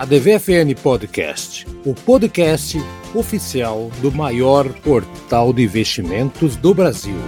a 0.00 0.06
DVFN 0.06 0.74
Podcast, 0.82 1.66
o 1.84 1.92
podcast 1.92 2.78
oficial 3.14 3.90
do 4.00 4.10
maior 4.10 4.66
portal 4.80 5.52
de 5.52 5.62
investimentos 5.62 6.56
do 6.56 6.72
Brasil. 6.72 7.18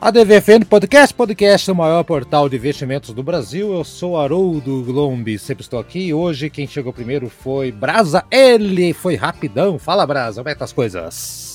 A 0.00 0.12
DVFN 0.12 0.64
Podcast, 0.70 1.12
podcast 1.12 1.66
do 1.66 1.74
maior 1.74 2.04
portal 2.04 2.48
de 2.48 2.54
investimentos 2.54 3.12
do 3.12 3.24
Brasil. 3.24 3.72
Eu 3.72 3.82
sou 3.82 4.16
Haroldo 4.16 4.84
Glombi, 4.84 5.40
sempre 5.40 5.64
estou 5.64 5.80
aqui. 5.80 6.14
Hoje 6.14 6.48
quem 6.48 6.68
chegou 6.68 6.92
primeiro 6.92 7.28
foi 7.28 7.72
Brasa. 7.72 8.24
Ele 8.30 8.92
foi 8.92 9.16
rapidão. 9.16 9.76
Fala, 9.76 10.06
Brasa, 10.06 10.40
como 10.40 10.50
é 10.50 10.52
que 10.52 10.58
tá 10.60 10.64
as 10.64 10.72
coisas? 10.72 11.47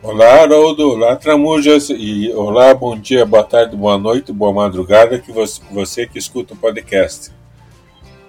Olá, 0.00 0.42
Haroldo. 0.42 0.92
Olá, 0.92 1.16
Tramujas. 1.16 1.90
E 1.90 2.30
olá, 2.32 2.72
bom 2.72 2.96
dia, 2.96 3.26
boa 3.26 3.42
tarde, 3.42 3.76
boa 3.76 3.98
noite, 3.98 4.32
boa 4.32 4.52
madrugada, 4.52 5.18
que 5.18 5.32
você, 5.32 5.60
você 5.72 6.06
que 6.06 6.16
escuta 6.16 6.54
o 6.54 6.56
podcast. 6.56 7.32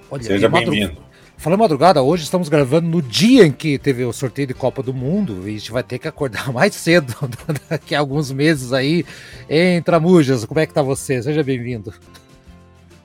Olha, 0.10 0.24
Seja 0.24 0.50
bem-vindo. 0.50 0.98
Falando 1.38 1.60
madrugada, 1.60 2.02
hoje 2.02 2.24
estamos 2.24 2.50
gravando 2.50 2.90
no 2.90 3.04
dia 3.04 3.46
em 3.46 3.52
que 3.52 3.78
teve 3.78 4.04
o 4.04 4.12
sorteio 4.12 4.48
de 4.48 4.54
Copa 4.56 4.82
do 4.82 4.94
Mundo 4.94 5.48
e 5.48 5.50
a 5.50 5.58
gente 5.58 5.72
vai 5.72 5.84
ter 5.84 6.00
que 6.00 6.08
acordar 6.08 6.50
mais 6.52 6.74
cedo 6.74 7.14
daqui 7.70 7.94
a 7.94 8.00
alguns 8.00 8.32
meses 8.32 8.74
aí 8.74 9.06
em 9.48 9.80
Tramujas. 9.80 10.46
Como 10.46 10.60
é 10.60 10.66
que 10.66 10.74
tá 10.74 10.82
você? 10.82 11.22
Seja 11.22 11.44
bem-vindo. 11.44 11.94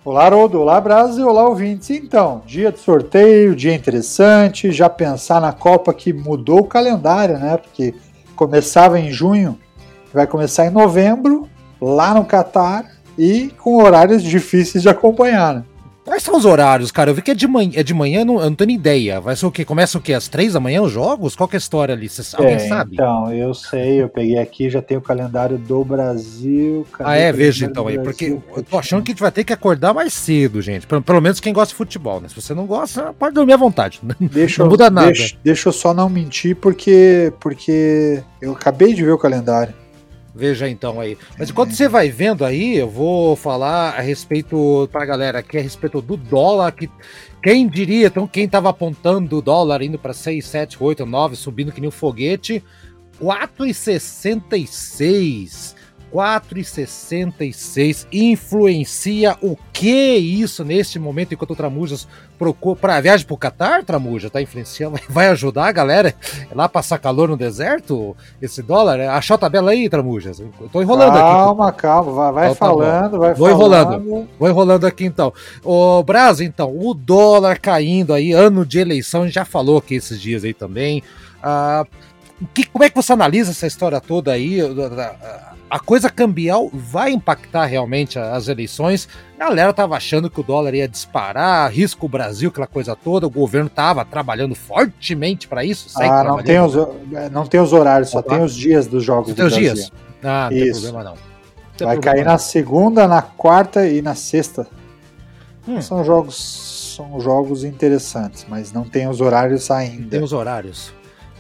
Olá, 0.03 0.25
Haroldo. 0.25 0.61
Olá, 0.61 0.81
Brasil. 0.81 1.29
Olá, 1.29 1.47
ouvintes. 1.47 1.91
Então, 1.91 2.43
dia 2.47 2.73
de 2.73 2.79
sorteio, 2.79 3.55
dia 3.55 3.75
interessante. 3.75 4.73
Já 4.73 4.89
pensar 4.89 5.41
na 5.41 5.53
Copa 5.53 5.93
que 5.93 6.15
mudou 6.15 6.61
o 6.61 6.67
calendário, 6.67 7.39
né? 7.39 7.59
Porque 7.59 7.95
começava 8.35 8.99
em 8.99 9.11
junho, 9.11 9.59
vai 10.13 10.27
começar 10.27 10.67
em 10.67 10.71
novembro, 10.71 11.49
lá 11.81 12.15
no 12.15 12.25
Catar 12.25 12.91
e 13.19 13.53
com 13.59 13.83
horários 13.83 14.23
difíceis 14.23 14.83
de 14.83 14.89
acompanhar, 14.89 15.55
né? 15.55 15.65
Quais 16.05 16.23
são 16.23 16.37
os 16.37 16.45
horários, 16.45 16.93
cara? 16.93 17.11
Eu 17.11 17.15
vi 17.15 17.23
que 17.23 17.31
é 17.31 17.35
de 17.35 17.47
manhã, 17.49 17.73
é 17.77 17.83
de 17.83 17.95
manhã 17.95 18.25
não, 18.25 18.35
eu 18.35 18.51
não 18.51 18.55
tenho 18.55 18.73
ideia. 18.73 19.21
Vai 19.21 19.35
ser 19.35 19.47
o 19.47 19.51
quê? 19.51 19.65
Começa 19.65 19.97
o 19.97 20.01
quê? 20.01 20.13
Às 20.13 20.29
três 20.29 20.53
da 20.53 20.61
manhã 20.61 20.83
os 20.83 20.93
jogos? 20.93 21.35
Qual 21.35 21.49
que 21.49 21.57
é 21.57 21.59
a 21.59 21.59
história 21.59 21.95
ali? 21.95 22.09
Cê, 22.11 22.23
alguém 22.37 22.57
é, 22.57 22.59
sabe? 22.59 22.95
Então, 22.95 23.33
eu 23.33 23.55
sei, 23.55 24.03
eu 24.03 24.09
peguei 24.09 24.39
aqui, 24.39 24.69
já 24.69 24.83
tem 24.83 24.99
o 24.99 25.01
calendário 25.01 25.57
do 25.57 25.83
Brasil. 25.83 26.87
ah, 27.01 27.17
é? 27.17 27.33
Veja 27.33 27.65
então 27.65 27.89
aí, 27.89 27.99
porque 27.99 28.39
eu 28.55 28.63
tô 28.63 28.79
achando 28.79 29.03
que 29.03 29.13
a 29.13 29.15
gente 29.15 29.23
vai 29.23 29.33
ter 29.33 29.45
que 29.45 29.53
acordar 29.53 29.95
mais 29.95 30.13
cedo, 30.13 30.61
gente. 30.61 30.87
Pelo, 30.87 31.01
pelo 31.01 31.23
menos 31.23 31.41
quem 31.41 31.55
gosta 31.55 31.73
de 31.73 31.77
futebol, 31.77 32.21
né? 32.21 32.29
Se 32.29 32.35
você 32.35 32.53
não 32.53 32.67
gosta, 32.67 33.15
pode 33.19 33.35
dormir 33.35 33.55
à 33.55 33.57
vontade. 33.57 34.01
Deixa 34.21 34.63
não 34.63 34.71
muda 34.71 34.91
nada. 34.91 35.07
Deixa, 35.07 35.37
deixa 35.43 35.69
eu 35.71 35.73
só 35.73 35.95
não 35.95 36.11
mentir, 36.11 36.55
porque, 36.57 37.33
porque 37.41 38.23
eu 38.43 38.53
acabei 38.53 38.93
de 38.93 39.03
ver 39.03 39.13
o 39.13 39.19
calendário. 39.19 39.75
Veja 40.35 40.69
então 40.69 41.01
aí. 41.01 41.17
Mas 41.39 41.51
enquanto 41.51 41.73
você 41.73 41.89
vai 41.89 42.11
vendo 42.11 42.45
aí, 42.45 42.77
eu 42.77 42.91
vou 42.91 43.37
falar 43.37 43.91
a 43.91 44.01
respeito 44.01 44.89
para 44.91 45.05
a 45.05 45.07
galera 45.07 45.39
aqui, 45.39 45.57
a 45.57 45.63
respeito 45.63 46.03
do 46.03 46.17
dólar, 46.17 46.73
que 46.73 46.91
quem 47.43 47.69
diria, 47.69 48.09
então 48.09 48.27
quem 48.27 48.47
estava 48.47 48.71
apontando 48.71 49.39
o 49.39 49.43
dólar 49.43 49.83
indo 49.83 49.97
para 49.99 50.13
6, 50.13 50.45
7, 50.45 50.83
8, 50.83 51.07
9, 51.07 51.37
subindo 51.37 51.71
que 51.71 51.81
nem 51.81 51.87
um 51.89 51.93
foguete, 51.93 52.61
4,66. 53.21 55.77
4,66 56.15 58.07
influencia 58.13 59.37
o 59.43 59.57
que 59.73 60.15
isso 60.17 60.65
neste 60.65 60.97
momento 61.01 61.35
enquanto 61.35 61.51
o 61.51 61.57
Tramujas 61.57 62.07
procura 62.39 62.77
para 62.77 62.95
a 62.97 63.01
viagem 63.01 63.27
para 63.27 63.35
o 63.35 63.39
Catar, 63.39 63.83
Tramuja, 63.85 64.31
tá 64.31 64.41
influenciando, 64.41 65.01
vai 65.11 65.27
ajudar 65.29 65.67
a 65.67 65.73
galera 65.73 66.15
lá 66.55 66.69
passar 66.69 66.99
calor 66.99 67.29
no 67.29 67.37
deserto, 67.37 68.17
esse 68.41 68.63
dólar? 68.63 69.01
Achou 69.01 69.35
a 69.35 69.39
tabela 69.39 69.73
aí, 69.73 69.89
Tramujas? 69.89 70.39
Eu 70.39 70.53
tô 70.73 70.81
enrolando 70.81 71.15
calma, 71.15 71.69
aqui. 71.69 71.83
Calma, 71.83 72.13
calma, 72.13 72.33
vai, 72.33 72.45
então, 72.47 72.55
falando, 72.55 73.11
tá 73.11 73.19
vai 73.19 73.35
Vou 73.35 73.49
falando. 73.49 73.95
enrolando, 73.95 74.29
vou 74.39 74.49
enrolando 74.49 74.87
aqui 74.87 75.05
então. 75.05 75.33
O 75.65 76.01
Brasil, 76.05 76.47
então, 76.47 76.73
o 76.73 76.95
dólar 76.95 77.59
caindo 77.59 78.13
aí, 78.13 78.31
ano 78.31 78.65
de 78.65 78.79
eleição, 78.79 79.23
a 79.23 79.25
gente 79.25 79.35
já 79.35 79.45
falou 79.45 79.79
aqui 79.79 79.97
esses 79.97 80.21
dias 80.21 80.45
aí 80.45 80.55
também. 80.55 81.03
Ah, 81.43 81.85
que, 82.53 82.67
como 82.67 82.85
é 82.85 82.91
que 82.91 82.97
você 82.97 83.13
analisa 83.13 83.53
essa 83.53 83.67
história 83.67 84.01
toda 84.01 84.33
aí? 84.33 84.59
a 85.71 85.81
coisa 85.81 86.09
cambial 86.09 86.71
vai 86.73 87.11
impactar 87.11 87.65
realmente 87.65 88.19
as 88.19 88.49
eleições. 88.49 89.09
A 89.39 89.45
galera 89.45 89.73
tava 89.73 89.97
achando 89.97 90.31
que 90.31 90.39
o 90.41 90.43
dólar 90.43 90.75
ia 90.75 90.87
disparar, 90.87 91.71
risco 91.71 92.07
o 92.07 92.09
Brasil, 92.09 92.51
aquela 92.51 92.67
coisa 92.67 92.95
toda. 92.95 93.27
O 93.27 93.31
governo 93.31 93.69
tava 93.69 94.05
trabalhando 94.05 94.55
fortemente 94.55 95.49
para 95.49 95.65
isso. 95.65 95.89
Ah, 95.97 96.23
não 96.23 96.43
tem, 96.43 96.61
os, 96.61 96.75
não 97.33 97.47
tem 97.47 97.61
os 97.61 97.73
horários, 97.73 98.11
só 98.11 98.23
tem 98.23 98.43
os 98.43 98.55
dias 98.55 98.87
dos 98.87 99.03
jogos 99.03 99.35
tem 99.35 99.45
os 99.45 99.55
dias? 99.55 99.91
Ah, 100.23 100.49
não 100.51 100.57
isso. 100.57 100.83
tem 100.83 100.93
problema 100.93 101.05
não. 101.05 101.17
Tem 101.77 101.87
vai 101.87 101.97
problema 101.97 102.03
cair 102.03 102.25
não. 102.25 102.33
na 102.33 102.39
segunda, 102.39 103.09
na 103.09 103.23
quarta 103.23 103.87
e 103.87 104.01
na 104.01 104.15
sexta. 104.15 104.67
Hum. 105.67 105.81
São 105.81 106.05
jogos 106.05 106.95
são 106.95 107.19
jogos 107.19 107.65
interessantes, 107.65 108.47
mas 108.49 108.73
não 108.73 108.85
tem 108.85 109.09
os 109.09 109.21
horários 109.21 109.69
ainda. 109.71 110.11
Tem 110.11 110.23
os 110.23 110.33
horários. 110.33 110.95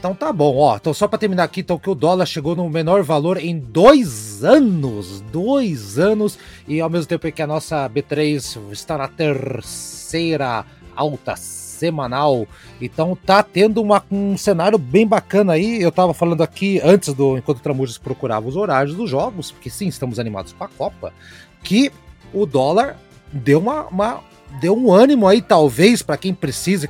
Então 0.04 0.14
tá 0.14 0.30
bom, 0.30 0.58
ó. 0.58 0.76
Então 0.76 0.92
só 0.92 1.08
para 1.08 1.18
terminar 1.18 1.44
aqui, 1.44 1.60
então 1.60 1.78
que 1.78 1.88
o 1.88 1.94
dólar 1.94 2.26
chegou 2.26 2.54
no 2.54 2.68
menor 2.68 3.02
valor 3.02 3.38
em 3.38 3.58
dois 3.58 4.44
anos, 4.44 5.22
dois 5.32 5.98
anos 5.98 6.38
e 6.68 6.78
ao 6.78 6.90
mesmo 6.90 7.06
tempo 7.06 7.32
que 7.32 7.40
a 7.40 7.46
nossa 7.46 7.88
B3 7.88 8.70
está 8.70 8.98
na 8.98 9.08
terceira 9.08 10.66
alta 10.94 11.36
semanal, 11.36 12.46
então 12.82 13.16
tá 13.16 13.42
tendo 13.42 13.80
uma, 13.80 14.04
um 14.10 14.36
cenário 14.36 14.76
bem 14.76 15.06
bacana 15.06 15.54
aí. 15.54 15.80
Eu 15.80 15.90
tava 15.90 16.12
falando 16.12 16.42
aqui 16.42 16.82
antes 16.84 17.14
do 17.14 17.38
enquanto 17.38 17.60
o 17.60 17.62
Tramujas 17.62 17.96
procurava 17.96 18.46
os 18.46 18.56
horários 18.56 18.94
dos 18.94 19.08
jogos, 19.08 19.52
porque 19.52 19.70
sim, 19.70 19.88
estamos 19.88 20.18
animados 20.18 20.52
com 20.52 20.64
a 20.64 20.68
Copa, 20.68 21.14
que 21.62 21.90
o 22.30 22.44
dólar 22.44 22.98
deu 23.32 23.58
uma, 23.58 23.86
uma 23.86 24.20
deu 24.60 24.76
um 24.76 24.92
ânimo 24.92 25.26
aí, 25.26 25.40
talvez, 25.42 26.02
para 26.02 26.16
quem 26.16 26.34
precise 26.34 26.88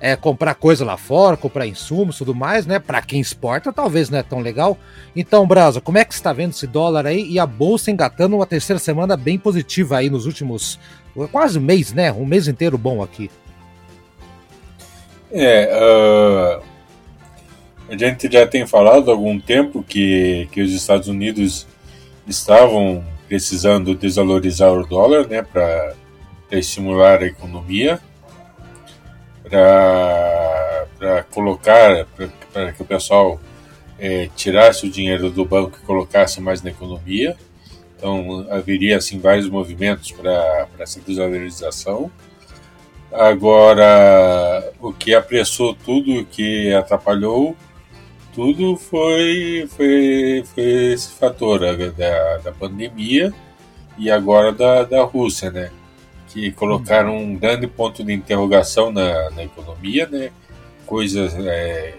é, 0.00 0.16
comprar 0.16 0.54
coisa 0.54 0.84
lá 0.84 0.96
fora, 0.96 1.36
comprar 1.36 1.66
insumos 1.66 2.18
tudo 2.18 2.34
mais, 2.34 2.66
né? 2.66 2.78
Para 2.78 3.02
quem 3.02 3.20
exporta, 3.20 3.72
talvez 3.72 4.10
não 4.10 4.18
é 4.18 4.22
tão 4.22 4.40
legal. 4.40 4.78
Então, 5.14 5.46
Brasa, 5.46 5.80
como 5.80 5.98
é 5.98 6.04
que 6.04 6.14
está 6.14 6.32
vendo 6.32 6.50
esse 6.50 6.66
dólar 6.66 7.06
aí 7.06 7.26
e 7.30 7.38
a 7.38 7.46
bolsa 7.46 7.90
engatando 7.90 8.36
uma 8.36 8.46
terceira 8.46 8.78
semana 8.78 9.16
bem 9.16 9.38
positiva 9.38 9.98
aí 9.98 10.10
nos 10.10 10.26
últimos 10.26 10.78
quase 11.32 11.58
um 11.58 11.62
mês, 11.62 11.92
né? 11.92 12.12
Um 12.12 12.26
mês 12.26 12.46
inteiro 12.46 12.76
bom 12.76 13.02
aqui. 13.02 13.30
É, 15.32 15.70
uh, 15.74 16.62
a 17.88 17.96
gente 17.96 18.30
já 18.30 18.46
tem 18.46 18.66
falado 18.66 19.10
há 19.10 19.14
algum 19.14 19.38
tempo 19.40 19.82
que, 19.82 20.48
que 20.52 20.60
os 20.60 20.72
Estados 20.72 21.08
Unidos 21.08 21.66
estavam 22.26 23.04
precisando 23.28 23.94
desvalorizar 23.94 24.72
o 24.72 24.86
dólar, 24.86 25.26
né, 25.26 25.42
para 26.48 26.58
estimular 26.58 27.22
a 27.22 27.26
economia, 27.26 28.00
para 29.48 31.22
colocar, 31.30 32.06
para 32.52 32.72
que 32.72 32.82
o 32.82 32.84
pessoal 32.84 33.40
é, 33.98 34.28
tirasse 34.34 34.86
o 34.86 34.90
dinheiro 34.90 35.30
do 35.30 35.44
banco 35.44 35.78
e 35.82 35.86
colocasse 35.86 36.40
mais 36.40 36.62
na 36.62 36.70
economia. 36.70 37.36
Então, 37.96 38.46
haveria 38.50 38.98
assim 38.98 39.18
vários 39.18 39.48
movimentos 39.48 40.12
para 40.12 40.68
essa 40.78 41.00
desvalorização. 41.00 42.10
Agora, 43.12 44.72
o 44.80 44.92
que 44.92 45.14
apressou 45.14 45.74
tudo, 45.74 46.20
o 46.20 46.24
que 46.26 46.72
atrapalhou 46.74 47.56
tudo 48.34 48.76
foi, 48.76 49.66
foi, 49.74 50.44
foi 50.54 50.92
esse 50.92 51.08
fator 51.14 51.60
da, 51.60 52.36
da 52.36 52.52
pandemia 52.52 53.32
e 53.96 54.10
agora 54.10 54.52
da, 54.52 54.82
da 54.82 55.02
Rússia, 55.04 55.50
né? 55.50 55.70
Que 56.28 56.50
colocaram 56.52 57.16
um 57.16 57.36
grande 57.36 57.66
ponto 57.66 58.04
de 58.04 58.12
interrogação 58.12 58.90
na, 58.90 59.30
na 59.30 59.44
economia, 59.44 60.06
né? 60.06 60.30
coisas 60.86 61.34
é, 61.34 61.94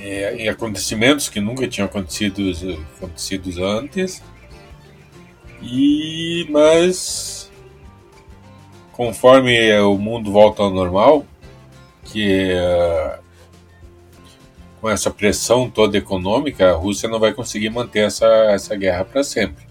é, 0.00 0.48
acontecimentos 0.48 1.28
que 1.28 1.40
nunca 1.40 1.66
tinham 1.66 1.86
acontecido, 1.86 2.42
acontecido 2.96 3.64
antes. 3.64 4.22
E 5.62 6.46
mas 6.50 7.50
conforme 8.92 9.78
o 9.80 9.98
mundo 9.98 10.32
volta 10.32 10.62
ao 10.62 10.70
normal, 10.70 11.26
que 12.04 12.52
uh, 12.54 13.22
com 14.80 14.88
essa 14.88 15.10
pressão 15.10 15.68
toda 15.68 15.98
econômica, 15.98 16.70
a 16.70 16.76
Rússia 16.76 17.08
não 17.08 17.18
vai 17.18 17.34
conseguir 17.34 17.68
manter 17.68 18.06
essa, 18.06 18.26
essa 18.26 18.74
guerra 18.74 19.04
para 19.04 19.22
sempre. 19.22 19.65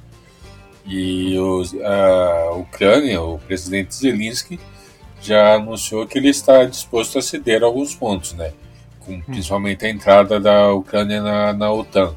E 0.86 1.38
os, 1.40 1.74
a 1.82 2.52
Ucrânia, 2.54 3.22
o 3.22 3.40
presidente 3.40 3.96
Zelensky, 3.96 4.60
já 5.22 5.56
anunciou 5.56 6.06
que 6.06 6.18
ele 6.18 6.30
está 6.30 6.64
disposto 6.66 7.18
a 7.18 7.22
ceder 7.22 7.64
alguns 7.64 7.96
pontos, 7.96 8.34
né? 8.34 8.54
Com, 9.00 9.14
hum. 9.14 9.22
principalmente 9.22 9.86
a 9.86 9.90
entrada 9.90 10.40
da 10.40 10.72
Ucrânia 10.74 11.22
na, 11.22 11.54
na 11.54 11.72
OTAN. 11.72 12.16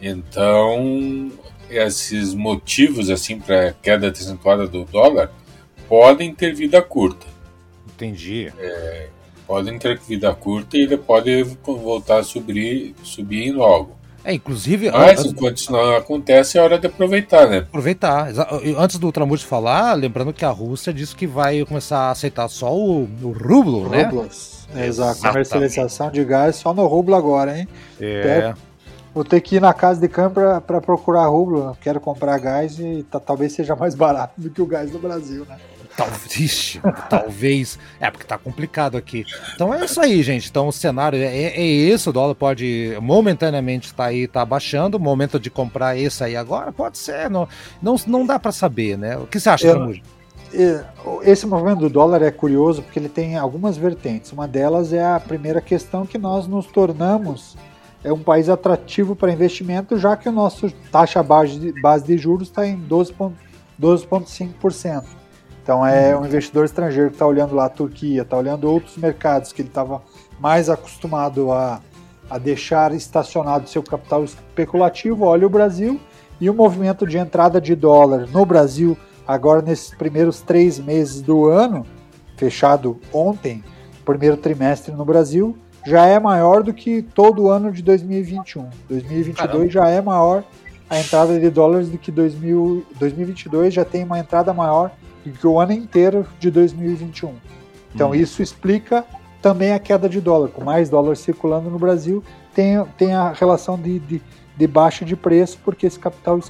Então, 0.00 1.30
esses 1.68 2.34
motivos 2.34 3.10
assim 3.10 3.38
para 3.38 3.68
a 3.68 3.72
queda 3.72 4.08
acentuada 4.08 4.66
do 4.66 4.84
dólar 4.84 5.30
podem 5.88 6.34
ter 6.34 6.54
vida 6.54 6.80
curta. 6.80 7.26
Entendi. 7.86 8.52
É, 8.58 9.08
podem 9.46 9.78
ter 9.78 9.98
vida 9.98 10.34
curta 10.34 10.76
e 10.76 10.82
ele 10.82 10.96
pode 10.96 11.42
voltar 11.64 12.18
a 12.18 12.22
subir, 12.22 12.94
subir 13.02 13.52
logo. 13.52 13.96
É, 14.24 14.34
inclusive. 14.34 14.90
Mas 14.90 15.24
enquanto 15.24 15.56
isso 15.56 15.72
não 15.72 15.96
acontece, 15.96 16.58
é 16.58 16.60
hora 16.60 16.78
de 16.78 16.86
aproveitar, 16.86 17.48
né? 17.48 17.58
Aproveitar. 17.58 18.28
Antes 18.76 18.98
do 18.98 19.10
Tramujo 19.10 19.46
falar, 19.46 19.94
lembrando 19.94 20.32
que 20.32 20.44
a 20.44 20.50
Rússia 20.50 20.92
disse 20.92 21.14
que 21.14 21.26
vai 21.26 21.64
começar 21.64 21.98
a 21.98 22.10
aceitar 22.10 22.48
só 22.48 22.74
o, 22.74 23.08
o 23.22 23.32
rublo, 23.32 23.88
né? 23.88 24.04
Rublos. 24.04 24.66
É, 24.74 24.86
exato. 24.86 25.20
Comercialização 25.20 26.10
de 26.10 26.24
gás 26.24 26.56
só 26.56 26.74
no 26.74 26.86
rublo 26.86 27.14
agora, 27.14 27.58
hein? 27.58 27.68
É. 28.00 28.54
Vou 29.14 29.24
ter 29.24 29.40
que 29.40 29.56
ir 29.56 29.60
na 29.60 29.72
casa 29.72 30.00
de 30.00 30.08
câmbio 30.08 30.60
para 30.60 30.80
procurar 30.80 31.26
rublo. 31.26 31.76
Quero 31.80 31.98
comprar 31.98 32.38
gás 32.38 32.78
e 32.78 33.04
talvez 33.24 33.52
seja 33.52 33.74
mais 33.74 33.94
barato 33.96 34.40
do 34.40 34.50
que 34.50 34.60
o 34.60 34.66
gás 34.66 34.90
do 34.90 34.98
Brasil, 34.98 35.46
né? 35.48 35.56
Talvez, 35.98 36.80
talvez. 37.10 37.76
É, 37.98 38.08
porque 38.08 38.24
tá 38.24 38.38
complicado 38.38 38.96
aqui. 38.96 39.24
Então 39.56 39.74
é 39.74 39.84
isso 39.84 40.00
aí, 40.00 40.22
gente. 40.22 40.48
Então 40.48 40.68
o 40.68 40.72
cenário 40.72 41.18
é, 41.18 41.26
é, 41.26 41.60
é 41.60 41.66
esse, 41.66 42.08
o 42.08 42.12
dólar 42.12 42.36
pode 42.36 42.96
momentaneamente 43.02 43.92
tá 43.92 44.04
aí, 44.04 44.28
tá 44.28 44.44
baixando. 44.44 44.96
O 44.96 45.00
momento 45.00 45.40
de 45.40 45.50
comprar 45.50 45.98
esse 45.98 46.22
aí 46.22 46.36
agora 46.36 46.70
pode 46.70 46.98
ser. 46.98 47.28
Não, 47.28 47.48
não, 47.82 47.96
não 48.06 48.24
dá 48.24 48.38
para 48.38 48.52
saber, 48.52 48.96
né? 48.96 49.16
O 49.16 49.26
que 49.26 49.40
você 49.40 49.48
acha, 49.48 49.68
Tramujo? 49.68 50.00
Esse 51.24 51.48
movimento 51.48 51.80
do 51.80 51.90
dólar 51.90 52.22
é 52.22 52.30
curioso 52.30 52.80
porque 52.80 53.00
ele 53.00 53.08
tem 53.08 53.36
algumas 53.36 53.76
vertentes. 53.76 54.30
Uma 54.30 54.46
delas 54.46 54.92
é 54.92 55.04
a 55.04 55.18
primeira 55.18 55.60
questão 55.60 56.06
que 56.06 56.16
nós 56.16 56.46
nos 56.46 56.66
tornamos 56.66 57.56
é 58.04 58.12
um 58.12 58.20
país 58.20 58.48
atrativo 58.48 59.16
para 59.16 59.32
investimento, 59.32 59.98
já 59.98 60.16
que 60.16 60.28
o 60.28 60.32
nosso 60.32 60.70
taxa 60.92 61.24
base 61.24 61.58
de, 61.58 61.80
base 61.82 62.06
de 62.06 62.16
juros 62.16 62.46
está 62.46 62.64
em 62.64 62.80
12,5%. 62.88 63.32
12 63.76 64.06
então 65.68 65.86
é 65.86 66.16
um 66.16 66.24
investidor 66.24 66.64
estrangeiro 66.64 67.10
que 67.10 67.16
está 67.16 67.26
olhando 67.26 67.54
lá 67.54 67.66
a 67.66 67.68
Turquia, 67.68 68.22
está 68.22 68.38
olhando 68.38 68.64
outros 68.72 68.96
mercados 68.96 69.52
que 69.52 69.60
ele 69.60 69.68
estava 69.68 70.02
mais 70.40 70.70
acostumado 70.70 71.52
a, 71.52 71.82
a 72.30 72.38
deixar 72.38 72.94
estacionado 72.94 73.68
seu 73.68 73.82
capital 73.82 74.24
especulativo, 74.24 75.26
olha 75.26 75.46
o 75.46 75.50
Brasil 75.50 76.00
e 76.40 76.48
o 76.48 76.54
movimento 76.54 77.06
de 77.06 77.18
entrada 77.18 77.60
de 77.60 77.74
dólar 77.74 78.26
no 78.32 78.46
Brasil, 78.46 78.96
agora 79.26 79.60
nesses 79.60 79.94
primeiros 79.94 80.40
três 80.40 80.78
meses 80.78 81.20
do 81.20 81.44
ano, 81.44 81.84
fechado 82.38 82.98
ontem, 83.12 83.62
primeiro 84.06 84.38
trimestre 84.38 84.94
no 84.94 85.04
Brasil, 85.04 85.54
já 85.86 86.06
é 86.06 86.18
maior 86.18 86.62
do 86.62 86.72
que 86.72 87.02
todo 87.02 87.42
o 87.42 87.50
ano 87.50 87.70
de 87.70 87.82
2021. 87.82 88.70
2022 88.88 89.36
Caramba. 89.36 89.68
já 89.68 89.86
é 89.90 90.00
maior 90.00 90.44
a 90.88 90.98
entrada 90.98 91.38
de 91.38 91.50
dólares 91.50 91.90
do 91.90 91.98
que 91.98 92.10
2000, 92.10 92.86
2022 92.98 93.74
já 93.74 93.84
tem 93.84 94.02
uma 94.02 94.18
entrada 94.18 94.54
maior 94.54 94.90
o 95.44 95.58
ano 95.58 95.72
inteiro 95.72 96.26
de 96.38 96.50
2021. 96.50 97.34
Então 97.94 98.10
hum. 98.10 98.14
isso 98.14 98.42
explica 98.42 99.04
também 99.40 99.72
a 99.72 99.78
queda 99.78 100.08
de 100.08 100.20
dólar. 100.20 100.48
Com 100.48 100.64
mais 100.64 100.88
dólar 100.88 101.16
circulando 101.16 101.70
no 101.70 101.78
Brasil, 101.78 102.22
tem, 102.54 102.84
tem 102.96 103.14
a 103.14 103.32
relação 103.32 103.78
de, 103.78 103.98
de, 104.00 104.22
de 104.56 104.66
baixa 104.66 105.04
de 105.04 105.16
preço, 105.16 105.58
porque 105.64 105.86
esse 105.86 105.98
capital 105.98 106.40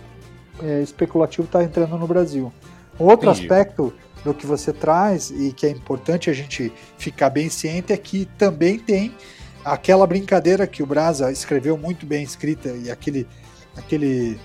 é, 0.63 0.83
especulativo 0.83 1.45
está 1.45 1.63
entrando 1.63 1.97
no 1.99 2.07
Brasil. 2.07 2.53
Outro 2.99 3.31
Entendi. 3.31 3.45
aspecto 3.45 3.93
do 4.25 4.35
que 4.35 4.47
você 4.47 4.73
traz 4.73 5.31
e 5.31 5.53
que 5.53 5.67
é 5.67 5.71
importante 5.71 6.29
a 6.29 6.33
gente 6.33 6.73
ficar 6.97 7.31
bem 7.31 7.49
ciente 7.49 7.93
é 7.93 7.97
que 7.97 8.25
também 8.37 8.79
tem 8.79 9.15
aquela 9.65 10.07
brincadeira 10.07 10.67
que 10.67 10.83
o 10.83 10.87
Brasa 10.87 11.31
escreveu 11.31 11.77
muito 11.77 12.07
bem 12.07 12.23
escrita 12.23 12.71
e 12.71 12.91
aquele, 12.91 13.27
aquele 13.77 14.39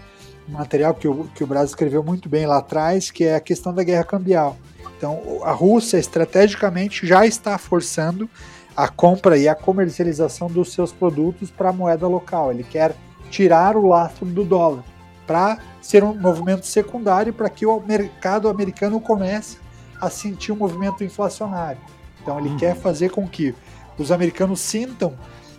material 0.47 0.93
que 0.93 1.07
o, 1.07 1.25
que 1.35 1.43
o 1.43 1.47
Brasil 1.47 1.67
escreveu 1.67 2.03
muito 2.03 2.27
bem 2.27 2.45
lá 2.45 2.57
atrás, 2.57 3.11
que 3.11 3.23
é 3.23 3.35
a 3.35 3.39
questão 3.39 3.73
da 3.73 3.83
guerra 3.83 4.03
cambial. 4.03 4.57
Então, 4.97 5.41
a 5.43 5.51
Rússia 5.51 5.97
estrategicamente 5.97 7.05
já 7.05 7.25
está 7.25 7.57
forçando 7.57 8.29
a 8.75 8.87
compra 8.87 9.37
e 9.37 9.47
a 9.47 9.55
comercialização 9.55 10.47
dos 10.47 10.73
seus 10.73 10.91
produtos 10.91 11.51
para 11.51 11.69
a 11.69 11.73
moeda 11.73 12.07
local. 12.07 12.51
Ele 12.51 12.63
quer 12.63 12.95
tirar 13.29 13.75
o 13.75 13.87
lastro 13.87 14.25
do 14.25 14.43
dólar 14.43 14.83
para 15.27 15.57
ser 15.81 16.03
um 16.03 16.13
movimento 16.13 16.65
secundário 16.65 17.33
para 17.33 17.49
que 17.49 17.65
o 17.65 17.79
mercado 17.79 18.47
americano 18.47 18.99
comece 18.99 19.57
a 19.99 20.09
sentir 20.09 20.51
um 20.51 20.55
movimento 20.55 21.03
inflacionário. 21.03 21.81
Então, 22.21 22.39
ele 22.39 22.49
uhum. 22.49 22.57
quer 22.57 22.75
fazer 22.75 23.09
com 23.09 23.27
que 23.27 23.53
os 23.97 24.11
americanos 24.11 24.59
sintam 24.59 25.13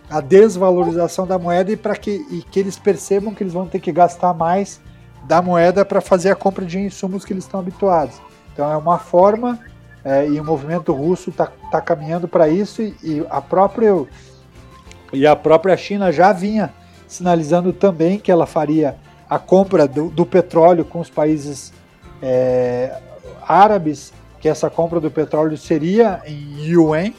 a 0.09 0.21
desvalorização 0.21 1.27
da 1.27 1.39
moeda 1.39 1.73
e 1.73 1.77
para 1.77 1.97
que, 1.97 2.27
e 2.31 2.43
que 2.43 2.61
eles 2.61 2.79
percebam 2.79 3.35
que 3.35 3.43
eles 3.43 3.53
vão 3.53 3.67
ter 3.67 3.81
que 3.81 3.91
gastar 3.91 4.35
mais 4.35 4.81
da 5.25 5.41
moeda 5.41 5.85
para 5.85 6.01
fazer 6.01 6.31
a 6.31 6.37
compra 6.37 6.65
de 6.65 6.79
insumos 6.79 7.25
que 7.25 7.33
eles 7.33 7.45
estão 7.45 7.61
habituados. 7.61 8.21
Então 8.53 8.71
é 8.71 8.77
uma 8.77 8.99
forma 8.99 9.59
é, 10.05 10.29
e 10.29 10.39
o 10.39 10.45
movimento 10.45 10.93
russo 10.93 11.31
está 11.31 11.51
tá 11.71 11.81
caminhando 11.81 12.29
para 12.29 12.49
isso 12.49 12.83
e, 12.83 12.95
e, 13.03 13.27
a 13.31 13.41
própria 13.41 14.05
e 15.13 15.27
a 15.27 15.35
própria 15.35 15.77
China 15.77 16.13
já 16.13 16.33
vinha 16.33 16.73
sinalizando 17.07 17.73
também 17.73 18.19
que 18.19 18.31
ela 18.31 18.47
faria 18.47 18.97
a 19.29 19.39
compra 19.39 19.87
do, 19.87 20.11
do 20.11 20.27
petróleo 20.27 20.85
com 20.85 21.01
os 21.01 21.09
países 21.09 21.73
é, 22.21 22.99
árabes, 23.47 24.13
que 24.41 24.49
essa 24.49 24.69
compra 24.69 25.01
do 25.01 25.11
petróleo 25.11 25.57
seria 25.57 26.23
em 26.27 26.67
yuan, 26.67 27.13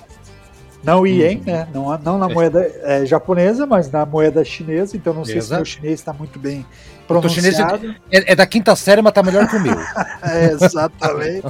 não 0.85 1.05
ien, 1.05 1.37
uhum. 1.37 1.43
né? 1.45 1.67
Não, 1.73 1.97
não 1.97 2.17
na 2.17 2.29
moeda 2.29 2.71
é, 2.83 3.05
japonesa, 3.05 3.65
mas 3.65 3.91
na 3.91 4.05
moeda 4.05 4.43
chinesa. 4.45 4.95
Então 4.95 5.13
não 5.13 5.25
sei 5.25 5.37
Exato. 5.37 5.65
se 5.65 5.71
o 5.71 5.73
chinês 5.75 5.99
está 5.99 6.13
muito 6.13 6.37
bem 6.37 6.65
pronunciado. 7.07 7.95
É, 8.11 8.31
é, 8.31 8.35
da 8.35 8.45
quinta 8.45 8.75
série, 8.75 9.01
mas 9.01 9.11
está 9.11 9.23
melhor 9.23 9.47
que 9.47 9.55
o 9.55 9.59
meu. 9.59 9.75
é, 10.21 10.45
exatamente. 10.51 11.47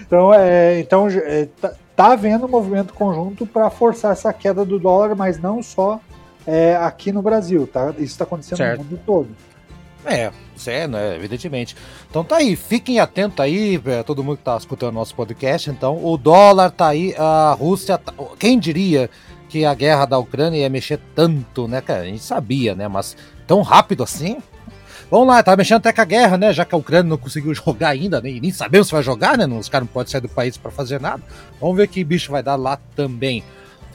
então, 0.00 0.34
é, 0.34 0.80
então 0.80 1.08
é, 1.08 1.46
tá, 1.60 1.72
tá 1.94 2.12
havendo 2.12 2.46
um 2.46 2.48
movimento 2.48 2.92
conjunto 2.92 3.46
para 3.46 3.70
forçar 3.70 4.12
essa 4.12 4.32
queda 4.32 4.64
do 4.64 4.78
dólar, 4.78 5.14
mas 5.14 5.38
não 5.38 5.62
só 5.62 6.00
é, 6.46 6.76
aqui 6.76 7.12
no 7.12 7.22
Brasil. 7.22 7.66
Tá? 7.66 7.90
Isso 7.90 8.12
está 8.12 8.24
acontecendo 8.24 8.58
certo. 8.58 8.78
no 8.78 8.84
mundo 8.84 9.00
todo. 9.06 9.28
É, 10.04 10.30
é, 10.66 10.86
né, 10.86 11.16
evidentemente. 11.16 11.76
Então 12.08 12.24
tá 12.24 12.36
aí, 12.36 12.56
fiquem 12.56 13.00
atentos 13.00 13.40
aí, 13.40 13.80
é, 13.84 14.02
todo 14.02 14.22
mundo 14.22 14.38
que 14.38 14.44
tá 14.44 14.56
escutando 14.56 14.94
nosso 14.94 15.14
podcast. 15.14 15.70
Então, 15.70 16.04
o 16.04 16.16
dólar 16.16 16.70
tá 16.70 16.88
aí, 16.88 17.14
a 17.18 17.56
Rússia. 17.58 17.98
Tá, 17.98 18.12
quem 18.38 18.58
diria 18.58 19.10
que 19.48 19.64
a 19.64 19.74
guerra 19.74 20.04
da 20.04 20.18
Ucrânia 20.18 20.58
ia 20.58 20.68
mexer 20.68 21.00
tanto, 21.14 21.66
né, 21.66 21.80
cara? 21.80 22.02
A 22.02 22.06
gente 22.06 22.22
sabia, 22.22 22.74
né? 22.74 22.86
Mas 22.86 23.16
tão 23.46 23.62
rápido 23.62 24.02
assim? 24.02 24.38
Vamos 25.10 25.26
lá, 25.26 25.42
tá 25.42 25.56
mexendo 25.56 25.78
até 25.78 25.90
com 25.90 26.02
a 26.02 26.04
guerra, 26.04 26.36
né? 26.36 26.52
Já 26.52 26.66
que 26.66 26.74
a 26.74 26.78
Ucrânia 26.78 27.08
não 27.08 27.16
conseguiu 27.16 27.52
jogar 27.54 27.88
ainda, 27.88 28.20
nem, 28.20 28.40
nem 28.40 28.50
sabemos 28.50 28.88
se 28.88 28.92
vai 28.92 29.02
jogar, 29.02 29.38
né? 29.38 29.46
Os 29.46 29.68
caras 29.68 29.86
não 29.86 29.92
podem 29.92 30.10
sair 30.10 30.20
do 30.20 30.28
país 30.28 30.56
para 30.56 30.70
fazer 30.70 31.00
nada. 31.00 31.22
Vamos 31.60 31.76
ver 31.76 31.88
que 31.88 32.04
bicho 32.04 32.30
vai 32.30 32.42
dar 32.42 32.56
lá 32.56 32.78
também. 32.94 33.42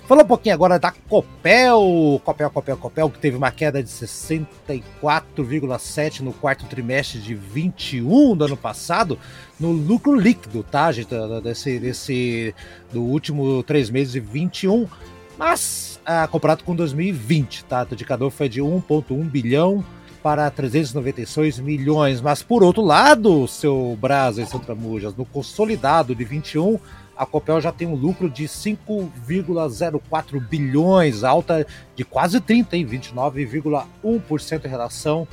Falando 0.06 0.26
um 0.26 0.28
pouquinho 0.28 0.54
agora 0.54 0.78
da 0.78 0.92
Copel, 0.92 2.22
Copel, 2.26 2.50
Copel, 2.50 2.76
Copel, 2.76 3.10
que 3.10 3.20
teve 3.20 3.38
uma 3.38 3.52
queda 3.52 3.82
de 3.82 3.90
64,7 3.90 6.20
no 6.20 6.34
quarto 6.34 6.66
trimestre 6.66 7.20
de 7.20 7.34
21 7.34 8.36
do 8.36 8.44
ano 8.44 8.58
passado, 8.58 9.18
no 9.58 9.72
lucro 9.72 10.14
líquido, 10.14 10.62
tá, 10.62 10.92
gente, 10.92 11.08
desse, 11.42 11.80
desse 11.80 12.54
do 12.92 13.02
último 13.02 13.64
três 13.64 13.90
meses 13.90 14.12
de 14.12 14.20
21, 14.20 14.90
mas 15.38 16.02
ah, 16.06 16.28
comparado 16.28 16.66
com 16.66 16.76
2020, 16.76 17.64
tá, 17.64 17.88
o 17.90 17.94
indicador 17.94 18.30
foi 18.30 18.50
de 18.50 18.62
1,1 18.62 19.24
bilhão 19.24 19.86
para 20.22 20.52
396 20.52 21.60
milhões, 21.60 22.20
mas 22.20 22.44
por 22.44 22.62
outro 22.62 22.82
lado, 22.82 23.48
seu 23.48 23.98
Brasa 24.02 24.42
e 24.42 24.46
seu 24.46 24.60
Tramujas, 24.60 25.16
no 25.16 25.24
consolidado 25.26 26.14
de 26.14 26.26
21 26.26 26.78
a 27.16 27.26
Copel 27.26 27.62
já 27.62 27.72
tem 27.72 27.88
um 27.88 27.96
lucro 27.96 28.30
de 28.30 28.46
5,04 28.46 30.40
bilhões, 30.40 31.24
alta 31.24 31.66
de 31.96 32.04
quase 32.04 32.40
30, 32.42 32.78
em 32.78 32.86
29,1% 32.86 34.66
em 34.66 34.70
relação 34.70 35.28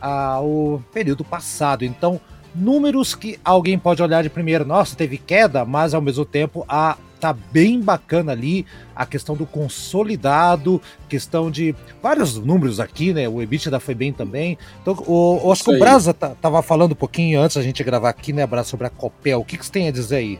ao 0.00 0.82
período 0.92 1.24
passado. 1.24 1.84
Então, 1.84 2.20
números 2.54 3.14
que 3.14 3.38
alguém 3.44 3.78
pode 3.78 4.02
olhar 4.02 4.22
de 4.22 4.30
primeiro, 4.30 4.64
nossa, 4.64 4.96
teve 4.96 5.18
queda, 5.18 5.64
mas 5.64 5.94
ao 5.94 6.00
mesmo 6.00 6.24
tempo 6.24 6.64
a 6.68 6.96
tá 7.18 7.32
bem 7.32 7.80
bacana 7.80 8.30
ali 8.30 8.64
a 8.94 9.04
questão 9.04 9.34
do 9.34 9.44
consolidado, 9.44 10.80
questão 11.08 11.50
de 11.50 11.74
vários 12.00 12.36
números 12.38 12.78
aqui, 12.78 13.12
né? 13.12 13.28
O 13.28 13.42
EBITDA 13.42 13.80
foi 13.80 13.94
bem 13.94 14.12
também. 14.12 14.56
Então, 14.80 14.94
o, 15.06 15.50
acho 15.50 15.64
que 15.64 15.70
o 15.74 15.78
Brasa 15.78 16.14
tava 16.14 16.62
falando 16.62 16.92
um 16.92 16.96
pouquinho 16.96 17.40
antes 17.40 17.56
da 17.56 17.62
gente 17.62 17.82
gravar 17.82 18.10
aqui, 18.10 18.32
né, 18.32 18.46
Brasa, 18.46 18.68
sobre 18.68 18.86
a 18.86 18.90
Copel. 18.90 19.40
O 19.40 19.44
que, 19.44 19.58
que 19.58 19.66
você 19.66 19.72
tem 19.72 19.88
a 19.88 19.90
dizer 19.90 20.16
aí? 20.16 20.38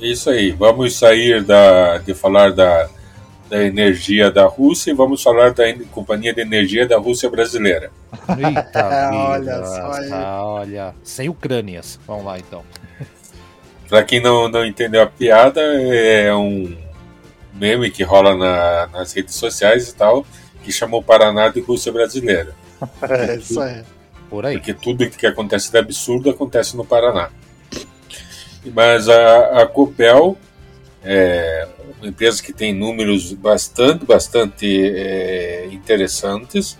Isso 0.00 0.30
aí. 0.30 0.50
Vamos 0.52 0.96
sair 0.96 1.42
da, 1.42 1.98
de 1.98 2.14
falar 2.14 2.52
da, 2.52 2.88
da 3.48 3.64
energia 3.64 4.30
da 4.30 4.46
Rússia 4.46 4.90
e 4.90 4.94
vamos 4.94 5.22
falar 5.22 5.52
da 5.52 5.64
Companhia 5.90 6.32
de 6.32 6.40
Energia 6.40 6.86
da 6.86 6.98
Rússia 6.98 7.28
Brasileira. 7.28 7.90
Eita, 8.28 9.10
olha 9.12 9.64
só 9.64 9.92
aí. 9.92 10.12
Olha, 10.12 10.94
sem 11.02 11.28
Ucrânias. 11.28 11.98
Vamos 12.06 12.24
lá 12.24 12.38
então. 12.38 12.62
Para 13.88 14.04
quem 14.04 14.22
não, 14.22 14.48
não 14.48 14.64
entendeu 14.64 15.02
a 15.02 15.06
piada, 15.06 15.60
é 15.60 16.32
um 16.32 16.76
meme 17.52 17.90
que 17.90 18.04
rola 18.04 18.36
na, 18.36 18.86
nas 18.86 19.12
redes 19.12 19.34
sociais 19.34 19.88
e 19.88 19.94
tal, 19.96 20.24
que 20.62 20.70
chamou 20.70 21.02
Paraná 21.02 21.48
de 21.48 21.60
Rússia 21.60 21.92
Brasileira. 21.92 22.54
É 23.02 23.36
isso 23.36 23.60
aí. 23.60 23.82
Por 24.30 24.46
aí. 24.46 24.56
Porque 24.56 24.72
tudo 24.72 25.10
que 25.10 25.26
acontece 25.26 25.70
de 25.70 25.76
absurdo 25.76 26.30
acontece 26.30 26.76
no 26.76 26.84
Paraná. 26.84 27.30
Mas 28.66 29.08
a, 29.08 29.62
a 29.62 29.66
Copel 29.66 30.36
É 31.02 31.68
uma 32.00 32.08
empresa 32.08 32.42
que 32.42 32.52
tem 32.52 32.74
números 32.74 33.32
bastante, 33.34 34.04
bastante 34.06 34.66
é, 34.66 35.68
interessantes. 35.70 36.78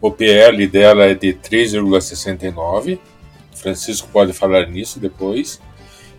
O 0.00 0.10
PL 0.10 0.66
dela 0.66 1.04
é 1.04 1.14
de 1.14 1.32
3,69. 1.32 2.98
Francisco 3.54 4.08
pode 4.12 4.32
falar 4.32 4.66
nisso 4.66 5.00
depois. 5.00 5.60